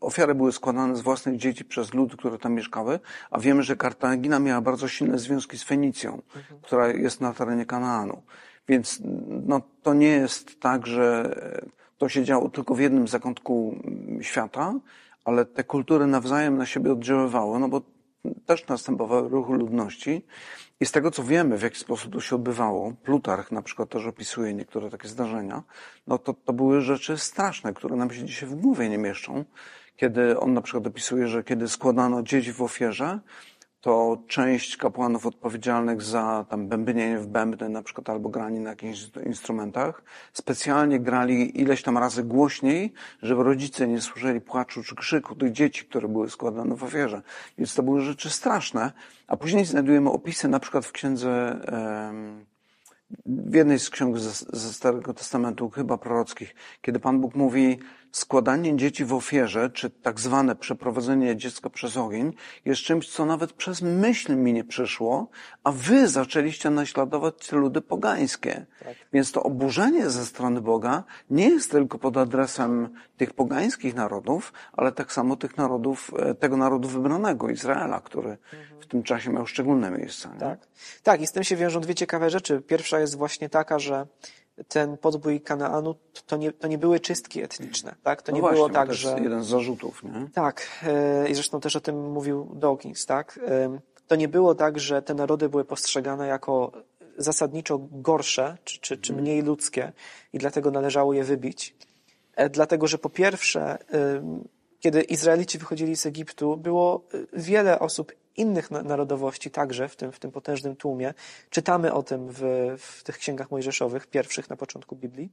ofiary 0.10 0.36
były 0.36 0.52
składane 0.52 0.96
z 0.96 1.02
własnych 1.02 1.38
dzieci 1.38 1.66
przez 1.66 1.94
lud, 1.94 2.16
które 2.16 2.38
tam 2.38 2.54
mieszkały, 2.54 3.00
a 3.32 3.40
wiemy, 3.40 3.64
że 3.64 3.76
Kartagina 3.76 4.40
miała 4.40 4.62
bardzo 4.62 4.88
silne 4.88 5.20
związki 5.20 5.58
z 5.58 5.64
Fenicją, 5.64 6.22
która 6.62 6.88
jest 6.88 7.22
na 7.22 7.34
terenie 7.34 7.66
Kanaanu. 7.66 8.22
Więc 8.68 9.02
no, 9.46 9.62
to 9.84 9.94
nie 9.94 10.08
jest 10.08 10.60
tak, 10.60 10.88
że 10.88 11.36
to 11.98 12.10
się 12.10 12.24
działo 12.24 12.50
tylko 12.50 12.76
w 12.76 12.80
jednym 12.80 13.08
zakątku 13.08 13.76
świata, 14.22 14.74
ale 15.26 15.46
te 15.46 15.64
kultury 15.64 16.08
nawzajem 16.08 16.58
na 16.58 16.66
siebie 16.66 16.92
oddziaływały, 16.92 17.60
no 17.60 17.70
bo 17.70 17.82
też 18.46 18.68
następowały 18.68 19.30
ruchy 19.30 19.54
ludności. 19.54 20.26
I 20.80 20.86
z 20.86 20.92
tego, 20.92 21.12
co 21.12 21.24
wiemy, 21.24 21.58
w 21.58 21.62
jaki 21.62 21.78
sposób 21.78 22.14
to 22.14 22.20
się 22.22 22.36
odbywało, 22.36 22.94
Plutarch 23.04 23.52
na 23.52 23.62
przykład 23.62 23.90
też 23.90 24.06
opisuje 24.06 24.54
niektóre 24.54 24.90
takie 24.90 25.08
zdarzenia, 25.08 25.64
no 26.08 26.18
to, 26.18 26.34
to 26.34 26.54
były 26.54 26.82
rzeczy 26.82 27.18
straszne, 27.18 27.74
które 27.74 27.96
nam 27.96 28.12
się 28.12 28.24
dzisiaj 28.24 28.50
w 28.50 28.56
głowie 28.56 28.90
nie 28.90 28.98
mieszczą. 28.98 29.46
Kiedy 30.00 30.40
on 30.40 30.54
na 30.54 30.62
przykład 30.62 30.88
opisuje, 30.88 31.28
że 31.28 31.44
kiedy 31.44 31.68
składano 31.68 32.24
dzieci 32.24 32.54
w 32.54 32.62
ofierze, 32.62 33.20
to 33.82 34.24
część 34.28 34.78
kapłanów 34.78 35.26
odpowiedzialnych 35.26 36.02
za 36.02 36.46
tam 36.50 36.68
bębnienie 36.68 37.18
w 37.20 37.28
bębny 37.28 37.70
na 37.70 37.84
przykład 37.84 38.10
albo 38.10 38.30
granie 38.30 38.60
na 38.60 38.70
jakichś 38.70 39.00
instrumentach 39.26 40.04
specjalnie 40.34 41.00
grali 41.00 41.62
ileś 41.62 41.84
tam 41.84 41.98
razy 41.98 42.24
głośniej, 42.24 42.94
żeby 43.22 43.44
rodzice 43.44 43.88
nie 43.88 44.02
słyszeli 44.02 44.42
płaczu 44.42 44.84
czy 44.84 44.96
krzyku 44.96 45.36
tych 45.36 45.52
dzieci, 45.52 45.86
które 45.86 46.08
były 46.08 46.30
składane 46.30 46.76
w 46.76 46.84
ofierze. 46.84 47.22
Więc 47.58 47.76
to 47.76 47.84
były 47.84 48.02
rzeczy 48.02 48.30
straszne. 48.30 48.92
A 49.28 49.38
później 49.38 49.66
znajdujemy 49.66 50.10
opisy 50.10 50.48
na 50.48 50.60
przykład 50.60 50.86
w 50.86 50.92
księdze 50.92 51.60
w 53.26 53.54
jednej 53.54 53.80
z 53.80 53.90
ksiąg 53.90 54.18
ze, 54.18 54.46
ze 54.60 54.74
Starego 54.74 55.14
Testamentu, 55.14 55.70
chyba 55.70 55.98
prorockich, 55.98 56.56
kiedy 56.82 57.00
Pan 57.00 57.22
Bóg 57.22 57.36
mówi, 57.36 57.80
składanie 58.12 58.78
dzieci 58.78 59.06
w 59.06 59.14
ofierze, 59.14 59.70
czy 59.70 59.90
tak 59.90 60.20
zwane 60.20 60.56
przeprowadzenie 60.56 61.38
dziecka 61.38 61.70
przez 61.70 61.98
ogień, 61.98 62.34
jest 62.66 62.82
czymś, 62.82 63.10
co 63.10 63.26
nawet 63.26 63.54
przez 63.54 63.82
myśl 63.82 64.36
mi 64.36 64.54
nie 64.54 64.64
przyszło, 64.64 65.28
a 65.64 65.72
wy 65.72 66.08
zaczęliście 66.08 66.70
naśladować 66.70 67.52
ludy 67.52 67.82
pogańskie. 67.82 68.66
Więc 69.14 69.32
to 69.32 69.44
oburzenie 69.44 70.10
ze 70.10 70.26
strony 70.26 70.62
Boga 70.62 71.04
nie 71.30 71.50
jest 71.50 71.72
tylko 71.72 72.00
pod 72.00 72.18
adresem 72.18 72.90
tych 73.18 73.34
pogańskich 73.34 73.96
narodów, 73.96 74.54
ale 74.74 74.92
tak 74.92 75.14
samo 75.14 75.36
tych 75.36 75.58
narodów, 75.58 76.12
e, 76.20 76.36
tego 76.36 76.58
narodu 76.58 76.88
wybranego, 76.88 77.50
Izraela, 77.50 78.00
który 78.00 78.38
w 78.80 78.86
tym 78.86 79.04
czasie 79.04 79.30
miał 79.30 79.48
szczególne 79.48 79.92
miejsce. 79.92 80.30
nie? 80.34 80.40
Tak? 80.40 80.60
tak, 81.04 81.22
i 81.22 81.28
z 81.28 81.32
tym 81.32 81.44
się 81.44 81.56
wiążą 81.56 81.82
dwie 81.82 81.96
ciekawe 81.96 82.30
rzeczy. 82.30 82.62
Pierwsza 82.62 83.00
jest 83.00 83.18
właśnie 83.18 83.50
taka, 83.50 83.80
że 83.80 84.08
ten 84.68 84.98
podbój 84.98 85.42
Kanaanu 85.42 85.96
to 86.28 86.38
nie, 86.38 86.52
to 86.52 86.68
nie 86.68 86.78
były 86.78 87.00
czystki 87.00 87.42
etniczne. 87.44 87.96
Tak? 88.04 88.22
To 88.22 88.32
No 88.32 88.36
nie 88.36 88.42
właśnie, 88.42 88.56
było 88.56 88.70
tak, 88.70 88.86
to 88.88 88.92
jest 88.92 89.02
że. 89.04 89.20
jeden 89.24 89.44
z 89.44 89.48
zarzutów, 89.48 90.04
nie? 90.04 90.28
Tak, 90.34 90.68
e, 90.84 91.30
i 91.30 91.34
zresztą 91.36 91.60
też 91.60 91.76
o 91.76 91.80
tym 91.82 92.12
mówił 92.12 92.52
Dawkins, 92.56 93.06
tak? 93.06 93.40
E, 93.48 93.80
To 94.08 94.16
nie 94.16 94.28
było 94.28 94.56
tak, 94.56 94.80
że 94.80 95.02
te 95.02 95.14
narody 95.14 95.50
były 95.50 95.66
postrzegane 95.66 96.28
jako 96.28 96.72
zasadniczo 97.18 97.80
gorsze, 97.92 98.58
czy, 98.64 98.80
czy, 98.80 98.98
czy 98.98 99.14
mniej 99.14 99.42
ludzkie 99.42 99.92
i 100.34 100.38
dlatego 100.38 100.72
należało 100.72 101.14
je 101.14 101.24
wybić. 101.24 101.76
E, 102.36 102.50
Dlatego, 102.50 102.88
że 102.88 102.98
po 102.98 103.10
pierwsze, 103.10 103.78
kiedy 104.80 105.02
Izraelici 105.02 105.58
wychodzili 105.58 105.96
z 105.96 106.06
Egiptu, 106.06 106.58
było 106.58 107.04
wiele 107.34 107.80
osób 107.80 108.12
innych 108.40 108.72
na- 108.72 108.84
narodowości 108.84 109.52
także 109.52 109.90
w 109.90 109.96
tym, 109.96 110.12
w 110.12 110.20
tym 110.20 110.32
potężnym 110.32 110.76
tłumie. 110.76 111.14
Czytamy 111.50 111.94
o 111.94 112.04
tym 112.04 112.28
w, 112.30 112.42
w 112.78 113.04
tych 113.04 113.18
księgach 113.18 113.52
mojżeszowych, 113.52 114.08
pierwszych 114.08 114.50
na 114.50 114.56
początku 114.56 114.96
Biblii. 114.96 115.30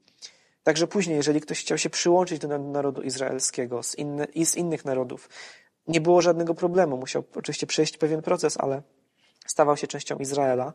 Także 0.62 0.87
później, 0.87 1.16
jeżeli 1.16 1.40
ktoś 1.40 1.61
chciał 1.61 1.79
się 1.79 1.90
przyłączyć 1.90 2.38
do 2.38 2.49
na- 2.49 2.59
narodu 2.59 3.03
izraelskiego 3.03 3.83
z 3.83 3.95
inny, 3.95 4.25
i 4.25 4.47
z 4.47 4.57
innych 4.57 4.85
narodów, 4.85 5.29
nie 5.88 6.01
było 6.01 6.23
żadnego 6.23 6.55
problemu. 6.55 6.97
Musiał 6.97 7.25
oczywiście 7.35 7.66
przejść 7.66 7.99
pewien 7.99 8.23
proces, 8.23 8.57
ale 8.61 8.83
stawał 9.47 9.77
się 9.77 9.87
częścią 9.87 10.16
Izraela. 10.19 10.73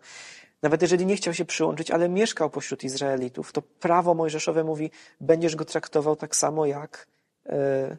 Nawet 0.62 0.82
jeżeli 0.82 1.06
nie 1.06 1.16
chciał 1.16 1.34
się 1.34 1.46
przyłączyć, 1.46 1.92
ale 1.92 2.10
mieszkał 2.10 2.50
pośród 2.50 2.84
Izraelitów, 2.84 3.52
to 3.52 3.62
prawo 3.62 4.14
mojżeszowe 4.14 4.64
mówi, 4.64 4.92
będziesz 5.22 5.56
go 5.56 5.66
traktował 5.66 6.16
tak 6.16 6.36
samo 6.36 6.66
jak 6.66 7.08
e, 7.46 7.98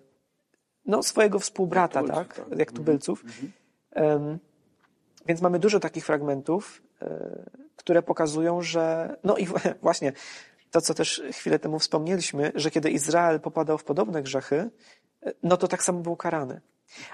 no, 0.87 1.03
swojego 1.03 1.38
współbrata, 1.38 2.01
Tubylców, 2.01 2.27
tak? 2.37 2.49
tak. 2.49 2.59
Jak 2.59 2.73
tubylców. 2.73 3.25
Em, 3.25 3.53
Więc 5.26 5.40
mamy 5.40 5.59
dużo 5.59 5.81
takich 5.81 6.07
fragmentów, 6.07 6.83
e, 7.02 7.07
które 7.76 8.02
pokazują, 8.02 8.62
że. 8.62 9.16
No 9.24 9.37
i 9.37 9.46
właśnie 9.83 10.12
to, 10.70 10.81
co 10.81 10.94
też 10.94 11.22
chwilę 11.33 11.59
temu 11.59 11.78
wspomnieliśmy, 11.78 12.52
że 12.55 12.70
kiedy 12.70 12.90
Izrael 12.90 13.40
popadał 13.40 13.78
w 13.78 13.85
podobne 13.85 14.22
grzechy, 14.22 14.70
e, 15.22 15.33
no 15.42 15.57
to 15.57 15.68
tak 15.68 15.83
samo 15.83 16.00
był 16.00 16.16
karany. 16.16 16.61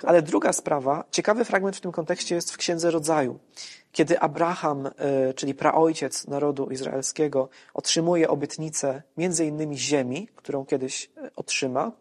Ale 0.03 0.23
druga 0.23 0.53
sprawa, 0.53 1.05
ciekawy 1.11 1.45
fragment 1.45 1.77
w 1.77 1.81
tym 1.81 1.93
kontekście 1.93 2.35
jest 2.35 2.53
w 2.53 2.57
Księdze 2.57 2.91
Rodzaju. 2.91 3.39
Kiedy 3.93 4.21
Abraham, 4.21 4.87
e, 4.87 5.35
czyli 5.35 5.55
praojciec 5.55 6.27
narodu 6.27 6.71
izraelskiego, 6.71 7.49
otrzymuje 7.75 8.29
obietnicę 8.29 9.03
między 9.17 9.47
innymi 9.47 9.79
ziemi, 9.79 10.29
którą 10.37 10.67
kiedyś 10.67 11.11
otrzyma, 11.37 11.93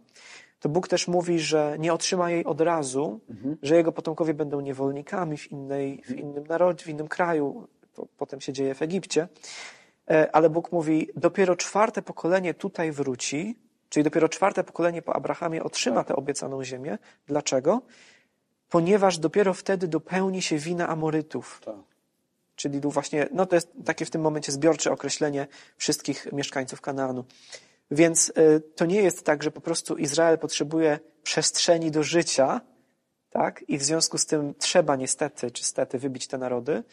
to 0.59 0.69
Bóg 0.69 0.87
też 0.87 1.07
mówi, 1.07 1.39
że 1.39 1.75
nie 1.79 1.93
otrzyma 1.93 2.31
jej 2.31 2.45
od 2.45 2.61
razu, 2.61 3.19
że 3.61 3.75
jego 3.75 3.91
potomkowie 3.91 4.33
będą 4.33 4.61
niewolnikami 4.61 5.37
w, 5.37 5.51
innej, 5.51 6.01
w 6.05 6.11
innym 6.11 6.47
narodzie, 6.47 6.85
w 6.85 6.87
innym 6.87 7.07
kraju. 7.07 7.67
To 7.93 8.07
potem 8.17 8.41
się 8.41 8.53
dzieje 8.53 8.75
w 8.75 8.81
Egipcie. 8.81 9.27
E, 10.09 10.35
Ale 10.35 10.49
Bóg 10.49 10.71
mówi, 10.71 11.09
dopiero 11.15 11.55
czwarte 11.55 12.01
pokolenie 12.01 12.53
tutaj 12.53 12.91
wróci, 12.91 13.59
czyli 13.89 14.03
dopiero 14.03 14.29
czwarte 14.29 14.63
pokolenie 14.63 15.01
po 15.01 15.15
Abrahamie 15.15 15.63
otrzyma 15.63 16.03
tę 16.03 16.15
obiecaną 16.15 16.63
ziemię. 16.63 16.97
Dlaczego? 17.27 17.81
Ponieważ 18.69 19.17
dopiero 19.17 19.53
wtedy 19.53 19.87
dopełni 19.87 20.41
się 20.41 20.57
wina 20.57 20.87
Amorytów. 20.87 21.61
Tak. 21.65 21.75
Czyli 22.55 22.79
właśnie, 22.79 23.27
no 23.31 23.45
to 23.45 23.55
jest 23.55 23.71
takie 23.85 24.05
w 24.05 24.09
tym 24.09 24.21
momencie 24.21 24.51
zbiorcze 24.51 24.91
określenie 24.91 25.47
wszystkich 25.77 26.31
mieszkańców 26.33 26.81
Kanaanu. 26.81 27.25
Więc 27.91 28.29
y, 28.29 28.61
to 28.75 28.85
nie 28.85 29.01
jest 29.01 29.25
tak, 29.25 29.43
że 29.43 29.51
po 29.51 29.61
prostu 29.61 29.97
Izrael 29.97 30.37
potrzebuje 30.37 30.99
przestrzeni 31.23 31.91
do 31.91 32.03
życia, 32.03 32.61
tak? 33.29 33.63
I 33.67 33.77
w 33.77 33.83
związku 33.83 34.17
z 34.17 34.25
tym 34.25 34.53
trzeba 34.57 34.95
niestety, 34.95 35.51
czy 35.51 35.63
stety 35.63 35.99
wybić 35.99 36.27
te 36.27 36.37
narody, 36.37 36.83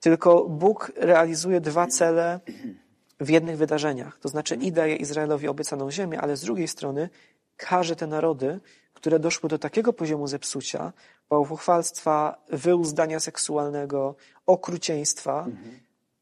tylko 0.00 0.44
Bóg 0.44 0.92
realizuje 0.96 1.60
dwa 1.60 1.86
cele 1.86 2.40
w 3.20 3.30
jednych 3.30 3.56
wydarzeniach. 3.56 4.18
To 4.18 4.28
znaczy 4.28 4.54
i 4.54 4.72
daje 4.72 4.96
Izraelowi 4.96 5.48
obiecaną 5.48 5.90
ziemię, 5.90 6.20
ale 6.20 6.36
z 6.36 6.40
drugiej 6.40 6.68
strony 6.68 7.08
karze 7.56 7.96
te 7.96 8.06
narody, 8.06 8.60
które 8.94 9.18
doszły 9.18 9.48
do 9.48 9.58
takiego 9.58 9.92
poziomu 9.92 10.26
zepsucia, 10.26 10.92
bałwochwalstwa, 11.28 12.42
wyuzdania 12.48 13.20
seksualnego, 13.20 14.16
okrucieństwa, 14.46 15.46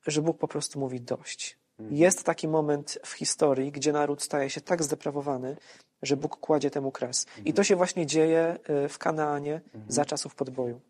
że 0.07 0.23
Bóg 0.23 0.39
po 0.39 0.49
prostu 0.49 0.81
mówi 0.81 1.01
dość. 1.01 1.64
Jest 1.79 2.25
taki 2.25 2.49
moment 2.49 2.99
w 3.05 3.13
historii, 3.13 3.73
gdzie 3.73 3.93
naród 3.93 4.23
staje 4.23 4.51
się 4.51 4.61
tak 4.61 4.83
zdeprawowany, 4.83 5.57
że 6.03 6.17
Bóg 6.17 6.37
kładzie 6.37 6.71
temu 6.71 6.93
kres. 6.93 7.27
I 7.45 7.53
to 7.53 7.65
się 7.65 7.77
właśnie 7.77 8.07
dzieje 8.07 8.59
y, 8.85 8.89
w 8.89 8.99
Kanaanie 8.99 9.61
za 9.89 10.05
czasów 10.05 10.35
podboju. 10.35 10.81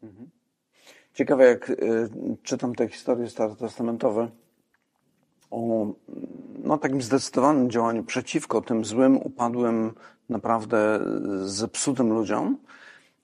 Ciekawe, 1.15 1.45
jak 1.45 1.71
y, 1.71 2.09
czytam 2.43 2.75
te 2.75 2.89
historie 2.89 3.31
starotestamentowe 3.31 4.31
o 5.51 5.87
no, 6.65 6.79
takim 6.79 7.03
zdecydowanym 7.03 7.71
działaniu 7.71 8.05
przeciwko 8.05 8.61
tym 8.61 8.85
złym, 8.85 9.17
upadłym, 9.17 9.95
naprawdę 10.29 11.01
zepsutym 11.45 12.13
ludziom, 12.13 12.59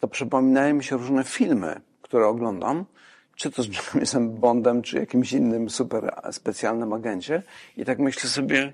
to 0.01 0.09
przypominają 0.09 0.75
mi 0.75 0.85
się 0.85 0.96
różne 0.96 1.25
filmy, 1.25 1.81
które 2.03 2.27
oglądam, 2.27 2.85
czy 3.40 3.50
to 3.50 3.62
z 3.62 3.68
Jamesem 3.68 4.31
Bondem, 4.31 4.83
czy 4.83 4.96
jakimś 4.96 5.33
innym 5.33 5.70
super 5.70 6.14
specjalnym 6.33 6.92
agencie. 6.92 7.42
I 7.76 7.85
tak 7.85 7.98
myślę 7.98 8.31
sobie, 8.31 8.72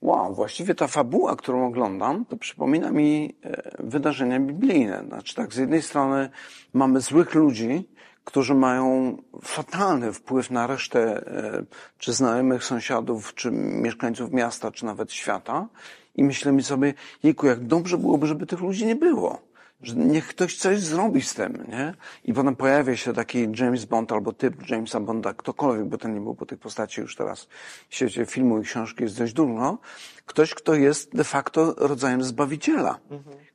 wow, 0.00 0.34
właściwie 0.34 0.74
ta 0.74 0.86
fabuła, 0.86 1.36
którą 1.36 1.66
oglądam, 1.66 2.24
to 2.24 2.36
przypomina 2.36 2.90
mi 2.90 3.34
e, 3.44 3.70
wydarzenia 3.78 4.40
biblijne. 4.40 5.04
Znaczy 5.08 5.34
tak, 5.34 5.54
z 5.54 5.56
jednej 5.56 5.82
strony 5.82 6.30
mamy 6.72 7.00
złych 7.00 7.34
ludzi, 7.34 7.88
którzy 8.24 8.54
mają 8.54 9.16
fatalny 9.42 10.12
wpływ 10.12 10.50
na 10.50 10.66
resztę 10.66 11.26
e, 11.26 11.64
czy 11.98 12.12
znajomych 12.12 12.64
sąsiadów, 12.64 13.34
czy 13.34 13.50
mieszkańców 13.50 14.32
miasta, 14.32 14.70
czy 14.70 14.84
nawet 14.84 15.12
świata. 15.12 15.68
I 16.14 16.24
myślimy 16.24 16.62
sobie, 16.62 16.94
jejku, 17.22 17.46
jak 17.46 17.66
dobrze 17.66 17.98
byłoby, 17.98 18.26
żeby 18.26 18.46
tych 18.46 18.60
ludzi 18.60 18.86
nie 18.86 18.96
było. 18.96 19.49
Że 19.82 19.94
niech 19.94 20.28
ktoś 20.28 20.56
coś 20.56 20.80
zrobi 20.80 21.22
z 21.22 21.34
tym, 21.34 21.64
nie? 21.68 21.94
I 22.24 22.32
potem 22.32 22.56
pojawia 22.56 22.96
się 22.96 23.12
taki 23.12 23.48
James 23.58 23.84
Bond 23.84 24.12
albo 24.12 24.32
typ 24.32 24.70
Jamesa 24.70 25.00
Bonda, 25.00 25.34
ktokolwiek, 25.34 25.86
bo 25.86 25.98
ten 25.98 26.14
nie 26.14 26.20
był, 26.20 26.34
bo 26.34 26.46
tych 26.46 26.58
postaci 26.58 27.00
już 27.00 27.16
teraz 27.16 27.48
w 27.88 27.94
świecie 27.94 28.26
filmu 28.26 28.58
i 28.58 28.62
książki 28.62 29.02
jest 29.02 29.18
dość 29.18 29.32
dużo. 29.32 29.78
Ktoś, 30.26 30.54
kto 30.54 30.74
jest 30.74 31.16
de 31.16 31.24
facto 31.24 31.74
rodzajem 31.78 32.22
zbawiciela, 32.22 32.98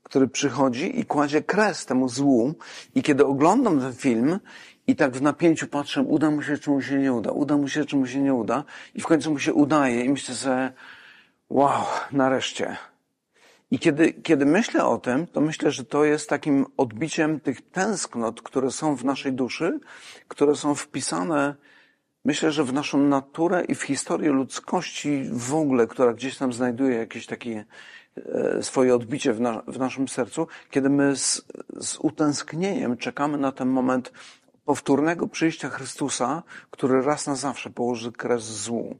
który 0.03 0.27
przychodzi 0.27 0.99
i 0.99 1.05
kładzie 1.05 1.41
kres 1.41 1.85
temu 1.85 2.09
złu. 2.09 2.53
I 2.95 3.03
kiedy 3.03 3.25
oglądam 3.25 3.79
ten 3.79 3.93
film 3.93 4.39
i 4.87 4.95
tak 4.95 5.17
w 5.17 5.21
napięciu 5.21 5.67
patrzę, 5.67 6.01
uda 6.01 6.31
mu 6.31 6.41
się, 6.41 6.57
czy 6.57 6.69
mu 6.69 6.81
się 6.81 6.97
nie 6.97 7.13
uda, 7.13 7.31
uda 7.31 7.57
mu 7.57 7.67
się, 7.67 7.85
czy 7.85 7.95
mu 7.95 8.07
się 8.07 8.19
nie 8.19 8.33
uda, 8.33 8.63
i 8.95 9.01
w 9.01 9.05
końcu 9.05 9.31
mu 9.31 9.39
się 9.39 9.53
udaje 9.53 10.01
i 10.01 10.09
myślę 10.09 10.35
sobie, 10.35 10.73
wow, 11.49 11.83
nareszcie. 12.11 12.77
I 13.71 13.79
kiedy, 13.79 14.13
kiedy 14.13 14.45
myślę 14.45 14.85
o 14.85 14.97
tym, 14.97 15.27
to 15.27 15.41
myślę, 15.41 15.71
że 15.71 15.85
to 15.85 16.05
jest 16.05 16.29
takim 16.29 16.65
odbiciem 16.77 17.39
tych 17.39 17.69
tęsknot, 17.69 18.41
które 18.41 18.71
są 18.71 18.95
w 18.95 19.05
naszej 19.05 19.33
duszy, 19.33 19.79
które 20.27 20.55
są 20.55 20.75
wpisane, 20.75 21.55
myślę, 22.25 22.51
że 22.51 22.63
w 22.63 22.73
naszą 22.73 22.97
naturę 22.99 23.63
i 23.65 23.75
w 23.75 23.83
historię 23.83 24.29
ludzkości 24.29 25.29
w 25.31 25.53
ogóle, 25.53 25.87
która 25.87 26.13
gdzieś 26.13 26.37
tam 26.37 26.53
znajduje 26.53 26.95
jakieś 26.95 27.25
takie 27.25 27.65
e, 28.17 28.63
swoje 28.63 28.95
odbicie 28.95 29.33
w, 29.33 29.41
na, 29.41 29.61
w 29.67 29.79
naszym 29.79 30.07
sercu, 30.07 30.47
kiedy 30.71 30.89
my 30.89 31.15
z, 31.15 31.45
z 31.79 31.97
utęsknieniem 31.99 32.97
czekamy 32.97 33.37
na 33.37 33.51
ten 33.51 33.69
moment 33.69 34.11
powtórnego 34.65 35.27
przyjścia 35.27 35.69
Chrystusa, 35.69 36.43
który 36.71 37.01
raz 37.01 37.27
na 37.27 37.35
zawsze 37.35 37.69
położy 37.69 38.11
kres 38.11 38.43
złu. 38.43 38.97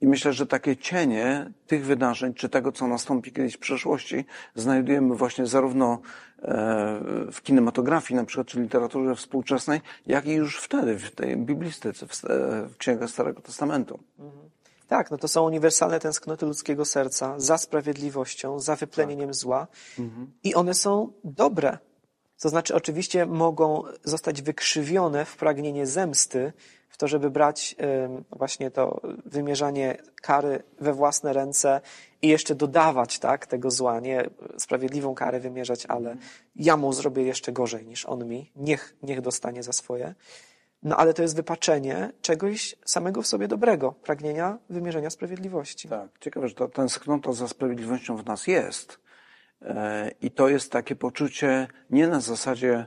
I 0.00 0.06
myślę, 0.06 0.32
że 0.32 0.46
takie 0.46 0.76
cienie 0.76 1.50
tych 1.66 1.84
wydarzeń, 1.84 2.34
czy 2.34 2.48
tego, 2.48 2.72
co 2.72 2.86
nastąpi 2.86 3.32
kiedyś 3.32 3.54
w 3.54 3.58
przyszłości, 3.58 4.24
znajdujemy 4.54 5.14
właśnie 5.14 5.46
zarówno 5.46 5.98
e, 6.42 7.00
w 7.32 7.42
kinematografii, 7.42 8.16
na 8.16 8.24
przykład, 8.24 8.46
czy 8.46 8.60
literaturze 8.60 9.14
współczesnej, 9.14 9.80
jak 10.06 10.26
i 10.26 10.32
już 10.32 10.58
wtedy, 10.58 10.98
w 10.98 11.10
tej 11.10 11.36
biblistyce, 11.36 12.06
w, 12.06 12.24
e, 12.24 12.68
w 12.68 12.76
księgach 12.76 13.10
Starego 13.10 13.42
Testamentu. 13.42 13.98
Tak, 14.88 15.10
no 15.10 15.18
to 15.18 15.28
są 15.28 15.44
uniwersalne 15.44 16.00
tęsknoty 16.00 16.46
ludzkiego 16.46 16.84
serca 16.84 17.34
za 17.36 17.58
sprawiedliwością, 17.58 18.60
za 18.60 18.76
wyplenieniem 18.76 19.34
zła. 19.34 19.66
I 20.42 20.54
one 20.54 20.74
są 20.74 21.12
dobre. 21.24 21.78
To 22.40 22.48
znaczy, 22.48 22.74
oczywiście 22.74 23.26
mogą 23.26 23.82
zostać 24.04 24.42
wykrzywione 24.42 25.24
w 25.24 25.36
pragnienie 25.36 25.86
zemsty, 25.86 26.52
w 26.94 26.96
to, 26.96 27.08
żeby 27.08 27.30
brać 27.30 27.76
właśnie 28.30 28.70
to 28.70 29.00
wymierzanie 29.26 29.96
kary 30.22 30.62
we 30.80 30.92
własne 30.92 31.32
ręce 31.32 31.80
i 32.22 32.28
jeszcze 32.28 32.54
dodawać 32.54 33.18
tak, 33.18 33.46
tego 33.46 33.70
zła, 33.70 34.00
nie 34.00 34.30
sprawiedliwą 34.58 35.14
karę 35.14 35.40
wymierzać, 35.40 35.86
ale 35.86 36.16
ja 36.56 36.76
mu 36.76 36.92
zrobię 36.92 37.22
jeszcze 37.22 37.52
gorzej 37.52 37.86
niż 37.86 38.06
on 38.06 38.28
mi, 38.28 38.52
niech, 38.56 38.96
niech 39.02 39.20
dostanie 39.20 39.62
za 39.62 39.72
swoje. 39.72 40.14
No 40.82 40.96
ale 40.96 41.14
to 41.14 41.22
jest 41.22 41.36
wypaczenie 41.36 42.12
czegoś 42.22 42.76
samego 42.84 43.22
w 43.22 43.26
sobie 43.26 43.48
dobrego, 43.48 43.92
pragnienia 43.92 44.58
wymierzenia 44.70 45.10
sprawiedliwości. 45.10 45.88
Tak, 45.88 46.08
ciekawe, 46.20 46.48
że 46.48 46.54
ta 46.54 46.68
tęsknota 46.68 47.32
za 47.32 47.48
sprawiedliwością 47.48 48.16
w 48.16 48.26
nas 48.26 48.46
jest. 48.46 48.98
E, 49.62 50.10
I 50.20 50.30
to 50.30 50.48
jest 50.48 50.72
takie 50.72 50.96
poczucie 50.96 51.68
nie 51.90 52.08
na 52.08 52.20
zasadzie, 52.20 52.86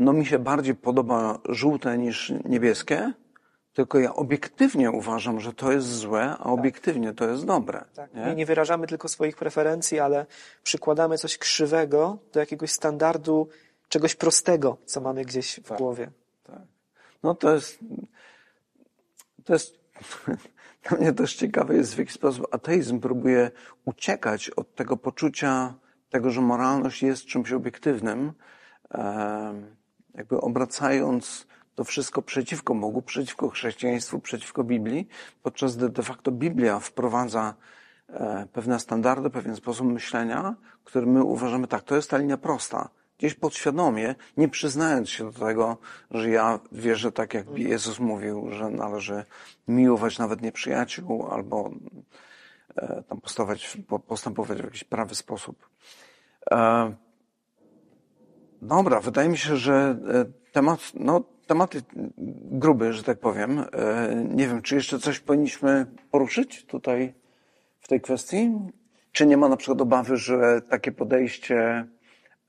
no 0.00 0.12
mi 0.12 0.26
się 0.26 0.38
bardziej 0.38 0.74
podoba 0.74 1.38
żółte 1.48 1.98
niż 1.98 2.32
niebieskie, 2.44 3.12
tylko 3.72 3.98
ja 3.98 4.14
obiektywnie 4.14 4.90
uważam, 4.90 5.40
że 5.40 5.52
to 5.52 5.72
jest 5.72 5.86
złe, 5.86 6.36
a 6.38 6.44
obiektywnie 6.44 7.14
to 7.14 7.28
jest 7.28 7.44
dobre. 7.44 7.84
Tak. 7.94 8.14
nie? 8.14 8.24
Nie? 8.24 8.34
nie 8.34 8.46
wyrażamy 8.46 8.86
tylko 8.86 9.08
swoich 9.08 9.36
preferencji, 9.36 9.98
ale 9.98 10.26
przykładamy 10.62 11.18
coś 11.18 11.38
krzywego 11.38 12.18
do 12.32 12.40
jakiegoś 12.40 12.70
standardu, 12.70 13.48
czegoś 13.88 14.14
prostego, 14.14 14.76
co 14.84 15.00
mamy 15.00 15.24
gdzieś 15.24 15.60
w 15.60 15.76
głowie. 15.76 16.10
Tak. 16.44 16.62
No 17.22 17.34
to 17.34 17.54
jest, 17.54 17.78
to 19.44 19.52
jest, 19.52 19.78
dla 20.88 20.98
mnie 20.98 21.12
też 21.12 21.34
ciekawe 21.34 21.74
jest, 21.76 21.94
w 21.94 21.98
jaki 21.98 22.12
sposób 22.12 22.46
ateizm 22.54 23.00
próbuje 23.00 23.50
uciekać 23.84 24.50
od 24.50 24.74
tego 24.74 24.96
poczucia 24.96 25.74
tego, 26.10 26.30
że 26.30 26.40
moralność 26.40 27.02
jest 27.02 27.26
czymś 27.26 27.52
obiektywnym, 27.52 28.32
em, 28.90 29.79
jakby 30.14 30.40
obracając 30.40 31.46
to 31.74 31.84
wszystko 31.84 32.22
przeciwko 32.22 32.74
Bogu, 32.74 33.02
przeciwko 33.02 33.48
chrześcijaństwu, 33.48 34.20
przeciwko 34.20 34.64
Biblii, 34.64 35.08
podczas 35.42 35.76
gdy 35.76 35.88
de 35.88 36.02
facto 36.02 36.32
Biblia 36.32 36.78
wprowadza 36.80 37.54
e, 38.08 38.46
pewne 38.52 38.80
standardy, 38.80 39.30
pewien 39.30 39.56
sposób 39.56 39.86
myślenia, 39.86 40.54
który 40.84 41.06
my 41.06 41.24
uważamy 41.24 41.66
tak, 41.66 41.82
to 41.82 41.96
jest 41.96 42.10
ta 42.10 42.18
linia 42.18 42.36
prosta. 42.36 42.88
Gdzieś 43.18 43.34
podświadomie, 43.34 44.14
nie 44.36 44.48
przyznając 44.48 45.10
się 45.10 45.32
do 45.32 45.46
tego, 45.46 45.76
że 46.10 46.30
ja 46.30 46.60
wierzę 46.72 47.12
tak, 47.12 47.34
jak 47.34 47.58
Jezus 47.58 47.98
mówił, 47.98 48.50
że 48.52 48.70
należy 48.70 49.24
miłować 49.68 50.18
nawet 50.18 50.42
nieprzyjaciół, 50.42 51.26
albo 51.30 51.70
e, 52.76 53.02
tam 53.08 53.20
postępować, 53.20 53.78
postępować 54.06 54.60
w 54.60 54.64
jakiś 54.64 54.84
prawy 54.84 55.14
sposób. 55.14 55.68
E, 58.62 58.66
dobra, 58.66 59.00
wydaje 59.00 59.28
mi 59.28 59.38
się, 59.38 59.56
że 59.56 59.98
temat, 60.52 60.80
no, 60.94 61.24
tematy 61.46 61.82
gruby, 62.50 62.92
że 62.92 63.02
tak 63.02 63.18
powiem. 63.18 63.64
Nie 64.28 64.48
wiem, 64.48 64.62
czy 64.62 64.74
jeszcze 64.74 64.98
coś 64.98 65.20
powinniśmy 65.20 65.86
poruszyć 66.10 66.66
tutaj 66.66 67.14
w 67.80 67.88
tej 67.88 68.00
kwestii? 68.00 68.50
Czy 69.12 69.26
nie 69.26 69.36
ma 69.36 69.48
na 69.48 69.56
przykład 69.56 69.80
obawy, 69.80 70.16
że 70.16 70.62
takie 70.68 70.92
podejście 70.92 71.86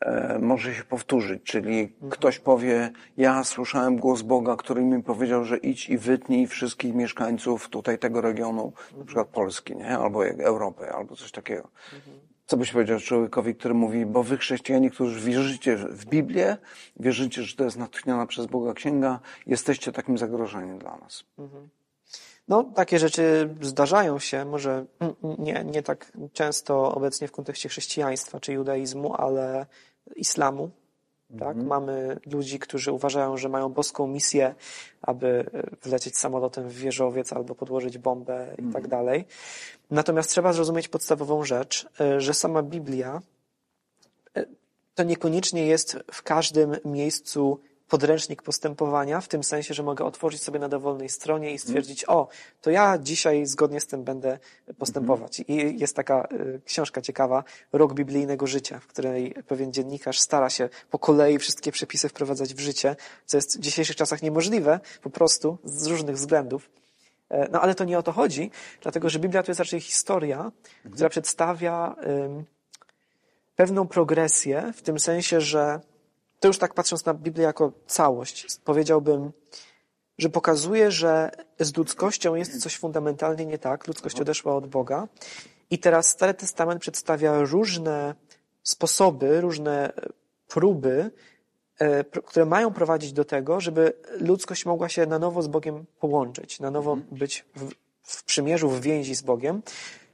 E, 0.02 0.40
może 0.40 0.74
się 0.74 0.84
powtórzyć, 0.84 1.44
czyli 1.44 1.94
ktoś 2.10 2.40
powie, 2.40 2.90
ja 3.18 3.44
słyszałem 3.44 3.98
głos 3.98 4.22
Boga, 4.22 4.56
który 4.56 4.82
mi 4.82 5.04
powiedział, 5.04 5.46
że 5.46 5.58
idź 5.58 5.90
i 5.90 5.98
wytnij 5.98 6.48
wszystkich 6.48 6.96
mieszkańców 6.96 7.70
tutaj 7.70 8.00
tego 8.00 8.22
regionu, 8.22 8.74
na 8.98 9.06
przykład 9.06 9.28
Polski, 9.28 9.76
nie? 9.76 9.98
albo 9.98 10.28
Europy, 10.28 10.92
albo 10.92 11.16
coś 11.16 11.32
takiego. 11.32 11.70
Mhm. 11.94 12.31
Co 12.52 12.58
byś 12.58 12.72
powiedział 12.72 13.00
człowiekowi, 13.00 13.56
który 13.56 13.74
mówi, 13.74 14.06
bo 14.06 14.24
wy 14.24 14.38
chrześcijanie, 14.38 14.90
którzy 14.90 15.20
wierzycie 15.20 15.78
w 15.78 16.06
Biblię, 16.06 16.58
wierzycie, 17.00 17.44
że 17.44 17.56
to 17.56 17.64
jest 17.64 17.78
natchniona 17.78 18.26
przez 18.26 18.46
Boga 18.46 18.74
księga, 18.74 19.20
jesteście 19.48 19.92
takim 19.92 20.18
zagrożeniem 20.18 20.80
dla 20.80 20.98
nas. 20.98 21.24
Mhm. 21.40 21.70
No, 22.48 22.64
takie 22.64 23.00
rzeczy 23.00 23.56
zdarzają 23.62 24.20
się, 24.20 24.46
może 24.46 24.86
nie, 25.40 25.64
nie 25.66 25.84
tak 25.84 26.12
często 26.34 26.96
obecnie 26.96 27.28
w 27.28 27.32
kontekście 27.32 27.70
chrześcijaństwa 27.70 28.40
czy 28.40 28.54
judaizmu, 28.54 29.16
ale 29.16 29.66
islamu. 30.16 30.70
Tak? 31.40 31.58
Mhm. 31.58 31.68
Mamy 31.68 32.18
ludzi, 32.26 32.60
którzy 32.60 32.92
uważają, 32.92 33.38
że 33.38 33.50
mają 33.50 33.70
boską 33.70 34.08
misję, 34.08 34.56
aby 35.02 35.46
wlecieć 35.84 36.18
samolotem 36.18 36.70
w 36.70 36.74
wieżowiec 36.74 37.34
albo 37.34 37.56
podłożyć 37.56 37.98
bombę 37.98 38.48
i 38.54 38.56
tak 38.56 38.84
mhm. 38.84 38.88
dalej. 38.88 39.26
Natomiast 39.92 40.30
trzeba 40.30 40.54
zrozumieć 40.54 40.88
podstawową 40.88 41.44
rzecz, 41.44 41.88
e, 42.02 42.22
że 42.22 42.34
sama 42.34 42.64
Biblia 42.64 43.22
e, 44.36 44.46
to 44.96 45.04
niekoniecznie 45.04 45.66
jest 45.66 45.98
w 46.12 46.24
każdym 46.24 46.76
miejscu 46.86 47.60
podręcznik 47.92 48.42
postępowania, 48.42 49.22
w 49.22 49.28
tym 49.28 49.44
sensie, 49.44 49.74
że 49.74 49.84
mogę 49.84 50.06
otworzyć 50.06 50.44
sobie 50.44 50.60
na 50.60 50.70
dowolnej 50.70 51.10
stronie 51.10 51.54
i 51.54 51.60
stwierdzić, 51.60 52.06
o, 52.10 52.28
to 52.62 52.72
ja 52.72 52.98
dzisiaj 52.98 53.46
zgodnie 53.46 53.82
z 53.82 53.88
tym 53.88 54.04
będę 54.04 54.40
postępować. 54.78 55.42
I 55.48 55.80
jest 55.80 55.96
taka 55.96 56.28
y, 56.32 56.62
książka 56.66 57.02
ciekawa, 57.02 57.44
Rok 57.74 57.94
biblijnego 57.94 58.48
życia, 58.48 58.80
w 58.80 58.88
której 58.88 59.36
pewien 59.48 59.74
dziennikarz 59.74 60.20
stara 60.20 60.50
się 60.50 60.70
po 60.90 61.00
kolei 61.00 61.38
wszystkie 61.40 61.72
przepisy 61.72 62.10
wprowadzać 62.10 62.54
w 62.54 62.60
życie, 62.60 62.96
co 63.26 63.38
jest 63.38 63.58
w 63.58 63.62
dzisiejszych 63.62 63.96
czasach 63.96 64.22
niemożliwe, 64.22 64.80
po 65.02 65.10
prostu 65.10 65.58
z 65.64 65.88
różnych 65.88 66.16
względów. 66.16 66.70
E, 67.30 67.50
no 67.52 67.62
ale 67.62 67.76
to 67.76 67.84
nie 67.84 68.00
o 68.00 68.04
to 68.04 68.12
chodzi, 68.12 68.52
dlatego 68.82 69.10
że 69.10 69.20
Biblia 69.20 69.44
to 69.44 69.52
jest 69.52 69.60
raczej 69.60 69.80
historia, 69.82 70.38
mhm. 70.38 70.94
która 70.94 71.10
przedstawia 71.10 71.96
pewną 73.56 73.88
progresję, 73.88 74.74
w 74.76 74.82
tym 74.82 75.00
sensie, 75.00 75.42
że 75.42 75.91
to 76.42 76.48
już 76.48 76.58
tak 76.58 76.74
patrząc 76.74 77.06
na 77.06 77.14
Biblię 77.14 77.44
jako 77.44 77.72
całość, 77.88 78.48
powiedziałbym, 78.66 79.32
że 80.18 80.30
pokazuje, 80.30 80.92
że 80.92 81.32
z 81.60 81.78
ludzkością 81.78 82.36
jest 82.36 82.62
coś 82.62 82.78
fundamentalnie 82.78 83.46
nie 83.46 83.58
tak. 83.58 83.88
Ludzkość 83.88 84.22
odeszła 84.22 84.56
od 84.56 84.68
Boga. 84.68 85.08
I 85.70 85.80
teraz 85.80 86.08
Stary 86.10 86.34
Testament 86.34 86.82
przedstawia 86.82 87.40
różne 87.40 88.16
sposoby, 88.64 89.42
różne 89.42 89.94
próby, 90.48 91.12
e, 91.80 92.04
które 92.04 92.46
mają 92.46 92.74
prowadzić 92.74 93.14
do 93.14 93.26
tego, 93.26 93.60
żeby 93.60 93.94
ludzkość 94.20 94.66
mogła 94.66 94.90
się 94.90 95.06
na 95.06 95.20
nowo 95.20 95.42
z 95.42 95.48
Bogiem 95.48 95.86
połączyć, 96.00 96.60
na 96.60 96.72
nowo 96.72 96.94
mhm. 96.94 97.18
być 97.18 97.46
w, 97.56 97.72
w 98.04 98.24
przymierzu, 98.24 98.70
w 98.70 98.82
więzi 98.82 99.16
z 99.16 99.22
Bogiem. 99.22 99.62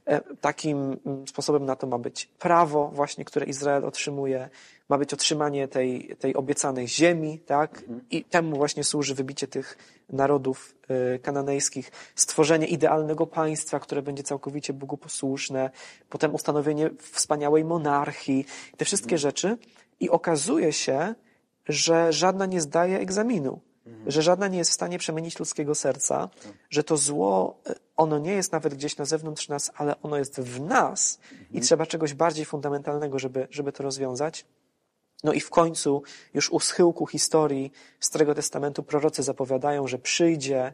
E, 0.08 0.20
takim 0.40 0.96
mm, 1.06 1.26
sposobem 1.26 1.64
na 1.64 1.76
to 1.76 1.86
ma 1.86 1.98
być 1.98 2.26
prawo 2.26 2.90
właśnie, 2.94 3.24
które 3.24 3.46
Izrael 3.46 3.84
otrzymuje, 3.84 4.48
ma 4.88 4.98
być 4.98 5.14
otrzymanie 5.14 5.68
tej, 5.68 6.16
tej 6.18 6.34
obiecanej 6.34 6.88
ziemi, 6.88 7.38
tak? 7.38 7.84
I 8.10 8.24
temu 8.24 8.56
właśnie 8.56 8.84
służy 8.84 9.14
wybicie 9.14 9.46
tych 9.46 9.78
narodów 10.08 10.74
e, 10.88 11.18
kananejskich, 11.18 11.92
stworzenie 12.14 12.66
idealnego 12.66 13.26
państwa, 13.26 13.80
które 13.80 14.02
będzie 14.02 14.22
całkowicie 14.22 14.72
Bogu 14.72 14.96
posłuszne, 14.96 15.70
potem 16.08 16.34
ustanowienie 16.34 16.90
wspaniałej 16.98 17.64
monarchii, 17.64 18.46
te 18.76 18.84
wszystkie 18.84 19.18
rzeczy. 19.18 19.58
I 20.00 20.10
okazuje 20.10 20.72
się, 20.72 21.14
że 21.66 22.12
żadna 22.12 22.46
nie 22.46 22.60
zdaje 22.60 22.98
egzaminu. 22.98 23.60
Mhm. 23.88 24.10
że 24.10 24.22
żadna 24.22 24.48
nie 24.48 24.58
jest 24.58 24.70
w 24.70 24.74
stanie 24.74 24.98
przemienić 24.98 25.38
ludzkiego 25.38 25.74
serca, 25.74 26.28
że 26.70 26.84
to 26.84 26.96
zło, 26.96 27.60
e, 27.66 27.74
ono 27.96 28.18
nie 28.18 28.32
jest 28.32 28.52
nawet 28.52 28.74
gdzieś 28.74 28.96
na 28.96 29.04
zewnątrz 29.04 29.48
nas, 29.48 29.70
ale 29.74 30.02
ono 30.02 30.16
jest 30.18 30.40
w 30.40 30.60
nas 30.60 31.18
i 31.30 31.44
mhm. 31.44 31.64
trzeba 31.64 31.86
czegoś 31.86 32.14
bardziej 32.14 32.44
fundamentalnego, 32.44 33.18
żeby, 33.18 33.48
żeby 33.50 33.72
to 33.72 33.82
rozwiązać. 33.82 34.46
No 35.24 35.32
i 35.32 35.40
w 35.40 35.50
końcu, 35.50 36.02
już 36.34 36.50
u 36.50 36.60
schyłku 36.60 37.06
historii 37.06 37.72
Starego 38.00 38.34
Testamentu 38.34 38.82
prorocy 38.82 39.22
zapowiadają, 39.22 39.86
że 39.86 39.98
przyjdzie 39.98 40.72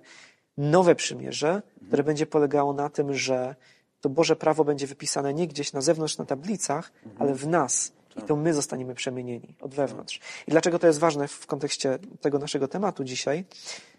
nowe 0.57 0.95
przymierze, 0.95 1.49
mhm. 1.49 1.87
które 1.87 2.03
będzie 2.03 2.27
polegało 2.27 2.73
na 2.73 2.89
tym, 2.89 3.15
że 3.15 3.55
to 4.01 4.09
Boże 4.09 4.37
prawo 4.37 4.65
będzie 4.65 4.87
wypisane 4.87 5.35
nie 5.35 5.49
gdzieś 5.49 5.73
na 5.73 5.81
zewnątrz 5.81 6.19
na 6.19 6.25
tablicach, 6.25 6.93
ale 7.19 7.35
w 7.35 7.47
nas, 7.47 7.93
i 8.17 8.23
to 8.23 8.37
my 8.37 8.55
zostaniemy 8.55 8.95
przemienieni 8.95 9.57
od 9.61 9.75
wewnątrz. 9.75 10.21
I 10.47 10.51
dlaczego 10.51 10.79
to 10.79 10.87
jest 10.87 10.99
ważne 10.99 11.29
w 11.29 11.47
kontekście 11.47 11.99
tego 12.21 12.39
naszego 12.39 12.69
tematu 12.69 13.05
dzisiaj, 13.05 13.45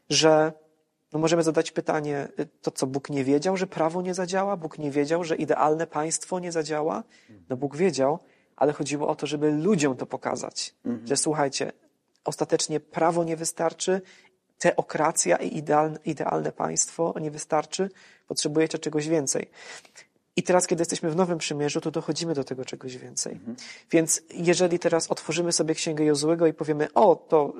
że 0.09 0.53
no 1.13 1.19
możemy 1.19 1.43
zadać 1.43 1.71
pytanie, 1.71 2.27
to 2.61 2.71
co 2.71 2.87
Bóg 2.87 3.09
nie 3.09 3.23
wiedział, 3.23 3.57
że 3.57 3.67
prawo 3.67 4.01
nie 4.01 4.13
zadziała? 4.13 4.57
Bóg 4.57 4.79
nie 4.79 4.91
wiedział, 4.91 5.23
że 5.23 5.35
idealne 5.35 5.87
państwo 5.87 6.39
nie 6.39 6.51
zadziała? 6.51 7.03
No 7.49 7.57
Bóg 7.57 7.77
wiedział, 7.77 8.19
ale 8.55 8.73
chodziło 8.73 9.07
o 9.07 9.15
to, 9.15 9.27
żeby 9.27 9.51
ludziom 9.51 9.97
to 9.97 10.05
pokazać. 10.05 10.75
Mhm. 10.85 11.07
Że 11.07 11.17
słuchajcie, 11.17 11.71
ostatecznie 12.23 12.79
prawo 12.79 13.23
nie 13.23 13.37
wystarczy, 13.37 14.01
teokracja 14.57 15.37
i 15.37 15.57
idealne, 15.57 15.99
idealne 16.05 16.51
państwo 16.51 17.13
nie 17.21 17.31
wystarczy, 17.31 17.89
potrzebujecie 18.27 18.79
czegoś 18.79 19.07
więcej. 19.07 19.49
I 20.35 20.43
teraz, 20.43 20.67
kiedy 20.67 20.81
jesteśmy 20.81 21.09
w 21.09 21.15
Nowym 21.15 21.37
Przymierzu, 21.37 21.81
to 21.81 21.91
dochodzimy 21.91 22.33
do 22.33 22.43
tego 22.43 22.65
czegoś 22.65 22.97
więcej. 22.97 23.33
Mhm. 23.33 23.55
Więc 23.91 24.21
jeżeli 24.33 24.79
teraz 24.79 25.11
otworzymy 25.11 25.51
sobie 25.51 25.75
Księgę 25.75 26.05
Jozłego 26.05 26.47
i 26.47 26.53
powiemy, 26.53 26.93
o, 26.93 27.15
to 27.15 27.53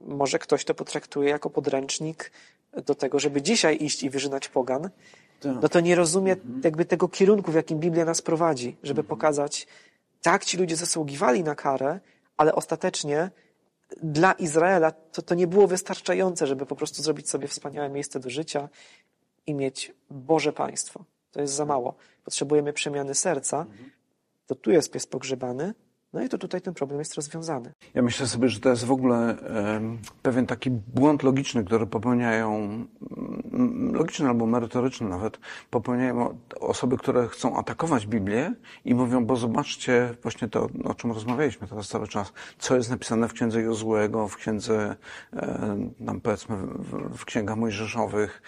może 0.00 0.38
ktoś 0.38 0.64
to 0.64 0.74
potraktuje 0.74 1.30
jako 1.30 1.50
podręcznik 1.50 2.30
do 2.86 2.94
tego, 2.94 3.20
żeby 3.20 3.42
dzisiaj 3.42 3.78
iść 3.80 4.02
i 4.02 4.10
wyżynać 4.10 4.48
pogan, 4.48 4.90
tak. 5.40 5.52
no 5.62 5.68
to 5.68 5.80
nie 5.80 5.94
rozumie 5.94 6.32
mhm. 6.32 6.60
jakby 6.64 6.84
tego 6.84 7.08
kierunku, 7.08 7.52
w 7.52 7.54
jakim 7.54 7.78
Biblia 7.78 8.04
nas 8.04 8.22
prowadzi, 8.22 8.76
żeby 8.82 9.00
mhm. 9.00 9.08
pokazać, 9.08 9.66
tak, 10.22 10.44
ci 10.44 10.56
ludzie 10.56 10.76
zasługiwali 10.76 11.44
na 11.44 11.54
karę, 11.54 12.00
ale 12.36 12.54
ostatecznie 12.54 13.30
dla 14.02 14.32
Izraela 14.32 14.90
to, 14.90 15.22
to 15.22 15.34
nie 15.34 15.46
było 15.46 15.66
wystarczające, 15.66 16.46
żeby 16.46 16.66
po 16.66 16.76
prostu 16.76 17.02
zrobić 17.02 17.30
sobie 17.30 17.48
wspaniałe 17.48 17.88
miejsce 17.88 18.20
do 18.20 18.30
życia 18.30 18.68
i 19.46 19.54
mieć 19.54 19.92
Boże 20.10 20.52
państwo. 20.52 21.04
To 21.32 21.40
jest 21.40 21.54
za 21.54 21.64
mało. 21.64 21.94
Potrzebujemy 22.28 22.72
przemiany 22.72 23.14
serca. 23.14 23.66
To 24.46 24.54
tu 24.54 24.70
jest 24.70 24.92
pies 24.92 25.06
pogrzebany. 25.06 25.74
No 26.12 26.22
i 26.22 26.28
to 26.28 26.38
tutaj 26.38 26.60
ten 26.60 26.74
problem 26.74 26.98
jest 26.98 27.14
rozwiązany. 27.14 27.72
Ja 27.94 28.02
myślę 28.02 28.26
sobie, 28.26 28.48
że 28.48 28.60
to 28.60 28.68
jest 28.70 28.84
w 28.84 28.92
ogóle 28.92 29.36
pewien 30.22 30.46
taki 30.46 30.70
błąd 30.70 31.22
logiczny, 31.22 31.64
który 31.64 31.86
popełniają, 31.86 32.54
mm, 32.54 33.94
logiczny 33.94 34.28
albo 34.28 34.46
merytoryczny 34.46 35.08
nawet, 35.08 35.38
popełniają 35.70 36.38
osoby, 36.60 36.96
które 36.96 37.28
chcą 37.28 37.56
atakować 37.56 38.06
Biblię 38.06 38.54
i 38.84 38.94
mówią, 38.94 39.26
bo 39.26 39.36
zobaczcie 39.36 40.14
właśnie 40.22 40.48
to, 40.48 40.68
o 40.84 40.94
czym 40.94 41.12
rozmawialiśmy 41.12 41.68
teraz 41.68 41.88
cały 41.88 42.08
czas, 42.08 42.32
co 42.58 42.76
jest 42.76 42.90
napisane 42.90 43.28
w 43.28 43.32
księdze 43.32 43.62
Jozłego, 43.62 44.28
w 44.28 44.36
księdze, 44.36 44.96
tam 46.06 46.20
powiedzmy, 46.20 46.56
w, 47.14 47.24
księgach 47.24 47.56
mojżeszowych, 47.56 48.42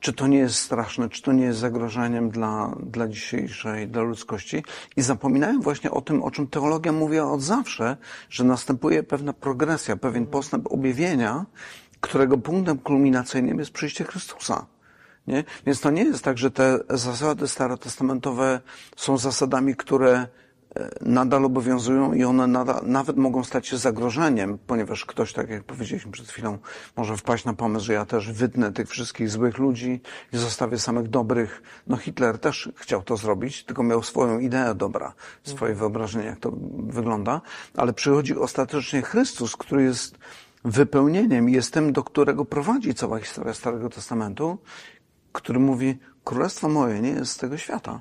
czy 0.00 0.12
to 0.12 0.26
nie 0.26 0.38
jest 0.38 0.56
straszne, 0.56 1.08
czy 1.08 1.22
to 1.22 1.32
nie 1.32 1.44
jest 1.44 1.58
zagrożeniem 1.58 2.30
dla, 2.30 2.76
dla 2.82 3.08
dzisiejszej, 3.08 3.88
dla 3.88 4.02
ludzkości. 4.02 4.64
I 4.96 5.02
zapominają 5.02 5.60
właśnie 5.60 5.90
o 5.90 6.00
tym, 6.00 6.22
o 6.22 6.30
czym 6.30 6.46
teologia 6.46 6.92
mówi 6.92 7.18
od 7.18 7.42
zawsze, 7.42 7.96
że 8.30 8.44
następuje 8.44 9.02
pewna 9.02 9.32
progresja, 9.32 9.96
pewien 9.96 10.26
postęp 10.26 10.72
objawienia, 10.72 11.46
którego 12.00 12.38
punktem 12.38 12.78
kulminacyjnym 12.78 13.58
jest 13.58 13.70
przyjście 13.70 14.04
Chrystusa. 14.04 14.66
Nie? 15.26 15.44
Więc 15.66 15.80
to 15.80 15.90
nie 15.90 16.04
jest 16.04 16.24
tak, 16.24 16.38
że 16.38 16.50
te 16.50 16.78
zasady 16.90 17.48
starotestamentowe 17.48 18.60
są 18.96 19.18
zasadami, 19.18 19.76
które 19.76 20.26
nadal 21.00 21.44
obowiązują 21.44 22.12
i 22.12 22.24
one 22.24 22.46
nadal, 22.46 22.80
nawet 22.86 23.16
mogą 23.16 23.44
stać 23.44 23.66
się 23.66 23.76
zagrożeniem, 23.76 24.58
ponieważ 24.66 25.04
ktoś, 25.04 25.32
tak 25.32 25.50
jak 25.50 25.64
powiedzieliśmy 25.64 26.12
przed 26.12 26.28
chwilą, 26.28 26.58
może 26.96 27.16
wpaść 27.16 27.44
na 27.44 27.54
pomysł, 27.54 27.86
że 27.86 27.92
ja 27.92 28.04
też 28.04 28.32
wytnę 28.32 28.72
tych 28.72 28.88
wszystkich 28.88 29.30
złych 29.30 29.58
ludzi 29.58 30.00
i 30.32 30.36
zostawię 30.36 30.78
samych 30.78 31.08
dobrych. 31.08 31.62
No 31.86 31.96
Hitler 31.96 32.38
też 32.38 32.70
chciał 32.76 33.02
to 33.02 33.16
zrobić, 33.16 33.64
tylko 33.64 33.82
miał 33.82 34.02
swoją 34.02 34.38
ideę 34.38 34.74
dobra, 34.74 35.14
swoje 35.44 35.74
wyobrażenie, 35.74 36.26
jak 36.26 36.38
to 36.38 36.52
wygląda, 36.78 37.40
ale 37.76 37.92
przychodzi 37.92 38.36
ostatecznie 38.36 39.02
Chrystus, 39.02 39.56
który 39.56 39.82
jest 39.82 40.18
wypełnieniem 40.64 41.48
jest 41.48 41.72
tym, 41.72 41.92
do 41.92 42.04
którego 42.04 42.44
prowadzi 42.44 42.94
cała 42.94 43.18
historia 43.18 43.54
Starego 43.54 43.88
Testamentu, 43.88 44.58
który 45.32 45.60
mówi, 45.60 45.98
królestwo 46.24 46.68
moje 46.68 47.00
nie 47.00 47.10
jest 47.10 47.32
z 47.32 47.36
tego 47.36 47.56
świata. 47.56 47.98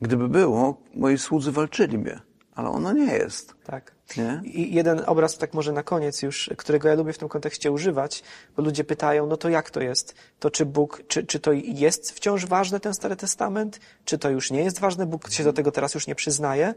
Gdyby 0.00 0.28
było, 0.28 0.82
moi 0.94 1.18
słudzy 1.18 1.52
walczyliby, 1.52 2.20
ale 2.54 2.68
ono 2.68 2.92
nie 2.92 3.12
jest. 3.12 3.54
Tak. 3.64 3.96
Nie? 4.16 4.40
I 4.44 4.74
jeden 4.74 5.02
obraz, 5.06 5.38
tak 5.38 5.54
może 5.54 5.72
na 5.72 5.82
koniec 5.82 6.22
już, 6.22 6.50
którego 6.56 6.88
ja 6.88 6.94
lubię 6.94 7.12
w 7.12 7.18
tym 7.18 7.28
kontekście 7.28 7.72
używać, 7.72 8.22
bo 8.56 8.62
ludzie 8.62 8.84
pytają, 8.84 9.26
no 9.26 9.36
to 9.36 9.48
jak 9.48 9.70
to 9.70 9.80
jest? 9.80 10.14
To 10.38 10.50
czy 10.50 10.66
Bóg, 10.66 11.02
czy, 11.08 11.26
czy 11.26 11.40
to 11.40 11.52
jest 11.52 12.12
wciąż 12.12 12.46
ważne, 12.46 12.80
ten 12.80 12.94
Stary 12.94 13.16
Testament? 13.16 13.80
Czy 14.04 14.18
to 14.18 14.30
już 14.30 14.50
nie 14.50 14.64
jest 14.64 14.78
ważne? 14.78 15.06
Bóg 15.06 15.30
się 15.30 15.44
do 15.44 15.52
tego 15.52 15.72
teraz 15.72 15.94
już 15.94 16.06
nie 16.06 16.14
przyznaje. 16.14 16.74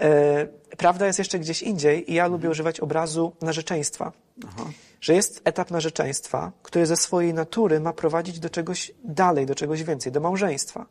E, 0.00 0.46
prawda 0.76 1.06
jest 1.06 1.18
jeszcze 1.18 1.38
gdzieś 1.38 1.62
indziej 1.62 2.10
i 2.10 2.14
ja 2.14 2.26
lubię 2.26 2.50
używać 2.50 2.80
obrazu 2.80 3.32
narzeczeństwa. 3.42 4.12
Że 5.00 5.14
jest 5.14 5.40
etap 5.44 5.70
narzeczeństwa, 5.70 6.52
który 6.62 6.86
ze 6.86 6.96
swojej 6.96 7.34
natury 7.34 7.80
ma 7.80 7.92
prowadzić 7.92 8.40
do 8.40 8.50
czegoś 8.50 8.92
dalej, 9.04 9.46
do 9.46 9.54
czegoś 9.54 9.82
więcej, 9.82 10.12
do 10.12 10.20
małżeństwa. 10.20 10.86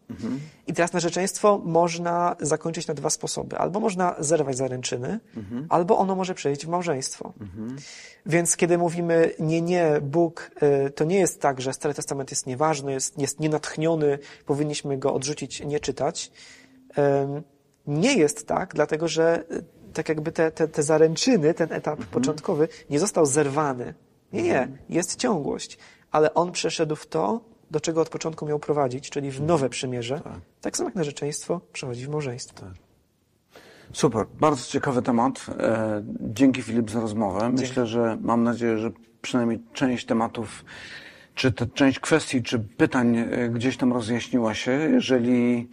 I 0.67 0.73
teraz 0.73 0.93
narzeczeństwo 0.93 1.61
można 1.65 2.35
zakończyć 2.39 2.87
na 2.87 2.93
dwa 2.93 3.09
sposoby. 3.09 3.57
Albo 3.57 3.79
można 3.79 4.15
zerwać 4.19 4.57
zaręczyny, 4.57 5.19
albo 5.69 5.97
ono 5.97 6.15
może 6.15 6.35
przejść 6.35 6.65
w 6.65 6.69
małżeństwo. 6.69 7.33
Więc 8.25 8.57
kiedy 8.57 8.77
mówimy 8.77 9.33
nie, 9.39 9.61
nie, 9.61 9.91
Bóg, 10.01 10.51
y, 10.87 10.91
to 10.91 11.03
nie 11.03 11.19
jest 11.19 11.41
tak, 11.41 11.61
że 11.61 11.73
Stary 11.73 11.93
Testament 11.93 12.31
jest 12.31 12.47
nieważny, 12.47 12.91
jest, 12.91 13.19
jest 13.19 13.39
nienatchniony, 13.39 14.19
powinniśmy 14.45 14.97
go 14.97 15.13
odrzucić, 15.13 15.65
nie 15.65 15.79
czytać. 15.79 16.31
Ym, 16.97 17.43
Nie 17.89 18.13
jest 18.13 18.47
tak, 18.47 18.73
dlatego 18.73 19.07
że 19.07 19.43
y, 19.51 19.63
tak 19.93 20.09
jakby 20.09 20.31
te, 20.31 20.51
te, 20.51 20.67
te 20.67 20.83
zaręczyny, 20.83 21.53
ten 21.53 21.73
etap 21.73 21.99
początkowy 22.05 22.67
nie 22.89 22.99
został 22.99 23.25
zerwany. 23.25 23.93
Nie, 24.33 24.43
nie, 24.43 24.67
jest 24.89 25.15
ciągłość, 25.15 25.77
ale 26.11 26.33
on 26.33 26.51
przeszedł 26.51 26.95
w 26.95 27.07
to, 27.07 27.41
do 27.71 27.79
czego 27.79 28.01
od 28.01 28.09
początku 28.09 28.45
miał 28.45 28.59
prowadzić, 28.59 29.09
czyli 29.09 29.31
w 29.31 29.41
nowe 29.41 29.69
przymierze. 29.69 30.21
Tak, 30.61 30.77
samo 30.77 30.89
jak 30.89 30.95
narzeczeństwo 30.95 31.61
przechodzi 31.73 32.05
w 32.05 32.09
małżeństwo. 32.09 32.65
Super, 33.93 34.25
bardzo 34.39 34.71
ciekawy 34.71 35.01
temat. 35.01 35.45
E, 35.59 36.03
Dzięki 36.19 36.61
Filip 36.61 36.91
za 36.91 36.99
rozmowę. 36.99 37.49
Myślę, 37.49 37.87
że 37.87 38.17
mam 38.21 38.43
nadzieję, 38.43 38.77
że 38.77 38.91
przynajmniej 39.21 39.59
część 39.73 40.05
tematów, 40.05 40.65
czy 41.35 41.51
te, 41.51 41.65
część 41.65 41.99
kwestii, 41.99 42.43
czy 42.43 42.59
pytań 42.59 43.17
e, 43.17 43.49
gdzieś 43.49 43.77
tam 43.77 43.93
rozjaśniła 43.93 44.53
się. 44.53 44.71
Jeżeli 44.71 45.69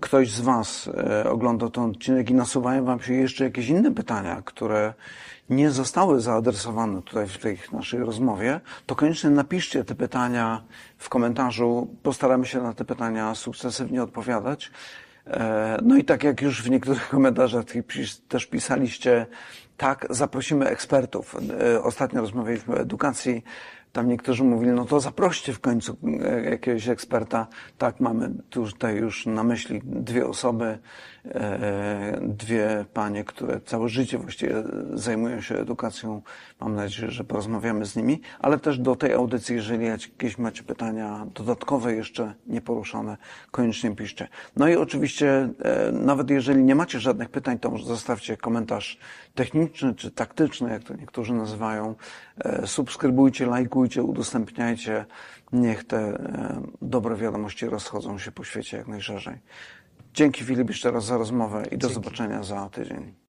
ktoś 0.00 0.30
z 0.30 0.40
Was 0.40 0.90
e, 0.96 1.30
oglądał 1.30 1.70
ten 1.70 1.84
odcinek 1.84 2.30
i 2.30 2.34
nasuwają 2.34 2.84
Wam 2.84 3.00
się 3.00 3.14
jeszcze 3.14 3.44
jakieś 3.44 3.68
inne 3.68 3.94
pytania, 3.94 4.42
które 4.44 4.94
nie 5.50 5.70
zostały 5.70 6.20
zaadresowane 6.20 7.02
tutaj 7.02 7.26
w 7.26 7.38
tej 7.38 7.58
naszej 7.72 8.00
rozmowie, 8.00 8.60
to 8.86 8.94
koniecznie 8.94 9.30
napiszcie 9.30 9.84
te 9.84 9.94
pytania 9.94 10.62
w 10.98 11.08
komentarzu. 11.08 11.88
Postaramy 12.02 12.46
się 12.46 12.62
na 12.62 12.72
te 12.72 12.84
pytania 12.84 13.34
sukcesywnie 13.34 14.02
odpowiadać. 14.02 14.70
E, 15.26 15.78
No 15.82 15.96
i 15.96 16.04
tak 16.04 16.24
jak 16.24 16.42
już 16.42 16.62
w 16.62 16.70
niektórych 16.70 17.08
komentarzach 17.08 17.64
też 18.28 18.46
pisaliście, 18.46 19.26
tak, 19.76 20.06
zaprosimy 20.10 20.66
ekspertów. 20.66 21.36
E, 21.60 21.82
Ostatnio 21.82 22.20
rozmawialiśmy 22.20 22.74
o 22.74 22.80
edukacji. 22.80 23.44
Tam 23.92 24.08
niektórzy 24.08 24.44
mówili, 24.44 24.72
no 24.72 24.84
to 24.84 25.00
zaproście 25.00 25.52
w 25.52 25.60
końcu 25.60 25.96
e, 26.24 26.50
jakiegoś 26.50 26.88
eksperta. 26.88 27.46
Tak, 27.78 28.00
mamy 28.00 28.30
tutaj 28.50 28.96
już 28.96 29.26
na 29.26 29.44
myśli 29.44 29.80
dwie 29.84 30.26
osoby, 30.26 30.78
e, 31.24 32.20
dwie 32.22 32.84
panie, 32.94 33.24
które 33.24 33.60
całe 33.60 33.88
życie 33.88 34.18
właściwie 34.18 34.54
zajmują 34.94 35.40
się 35.40 35.54
edukacją. 35.54 36.22
Mam 36.60 36.74
nadzieję, 36.74 37.10
że 37.10 37.24
porozmawiamy 37.24 37.86
z 37.86 37.96
nimi, 37.96 38.20
ale 38.38 38.58
też 38.58 38.78
do 38.78 38.96
tej 38.96 39.12
audycji, 39.12 39.56
jeżeli 39.56 39.86
jakieś 39.86 40.38
macie 40.38 40.62
pytania 40.62 41.26
dodatkowe 41.34 41.94
jeszcze 41.94 42.34
nieporuszone, 42.46 43.16
koniecznie 43.50 43.96
piszcie. 43.96 44.28
No 44.56 44.68
i 44.68 44.76
oczywiście, 44.76 45.48
e, 45.62 45.92
nawet 45.92 46.30
jeżeli 46.30 46.64
nie 46.64 46.74
macie 46.74 47.00
żadnych 47.00 47.28
pytań, 47.28 47.58
to 47.58 47.78
zostawcie 47.78 48.36
komentarz 48.36 48.98
techniczny 49.34 49.94
czy 49.94 50.10
taktyczny, 50.10 50.70
jak 50.70 50.84
to 50.84 50.94
niektórzy 50.94 51.34
nazywają. 51.34 51.94
Subskrybujcie, 52.64 53.46
lajkujcie, 53.46 53.79
udostępniajcie. 54.02 55.04
Niech 55.52 55.84
te 55.84 55.98
e, 55.98 56.62
dobre 56.82 57.16
wiadomości 57.16 57.66
rozchodzą 57.66 58.18
się 58.18 58.32
po 58.32 58.44
świecie 58.44 58.76
jak 58.76 58.88
najszerzej. 58.88 59.38
Dzięki 60.14 60.44
Filip 60.44 60.68
jeszcze 60.68 60.90
raz 60.90 61.04
za 61.04 61.18
rozmowę 61.18 61.66
i 61.70 61.78
do 61.78 61.88
zobaczenia 61.88 62.42
za 62.42 62.68
tydzień. 62.68 63.19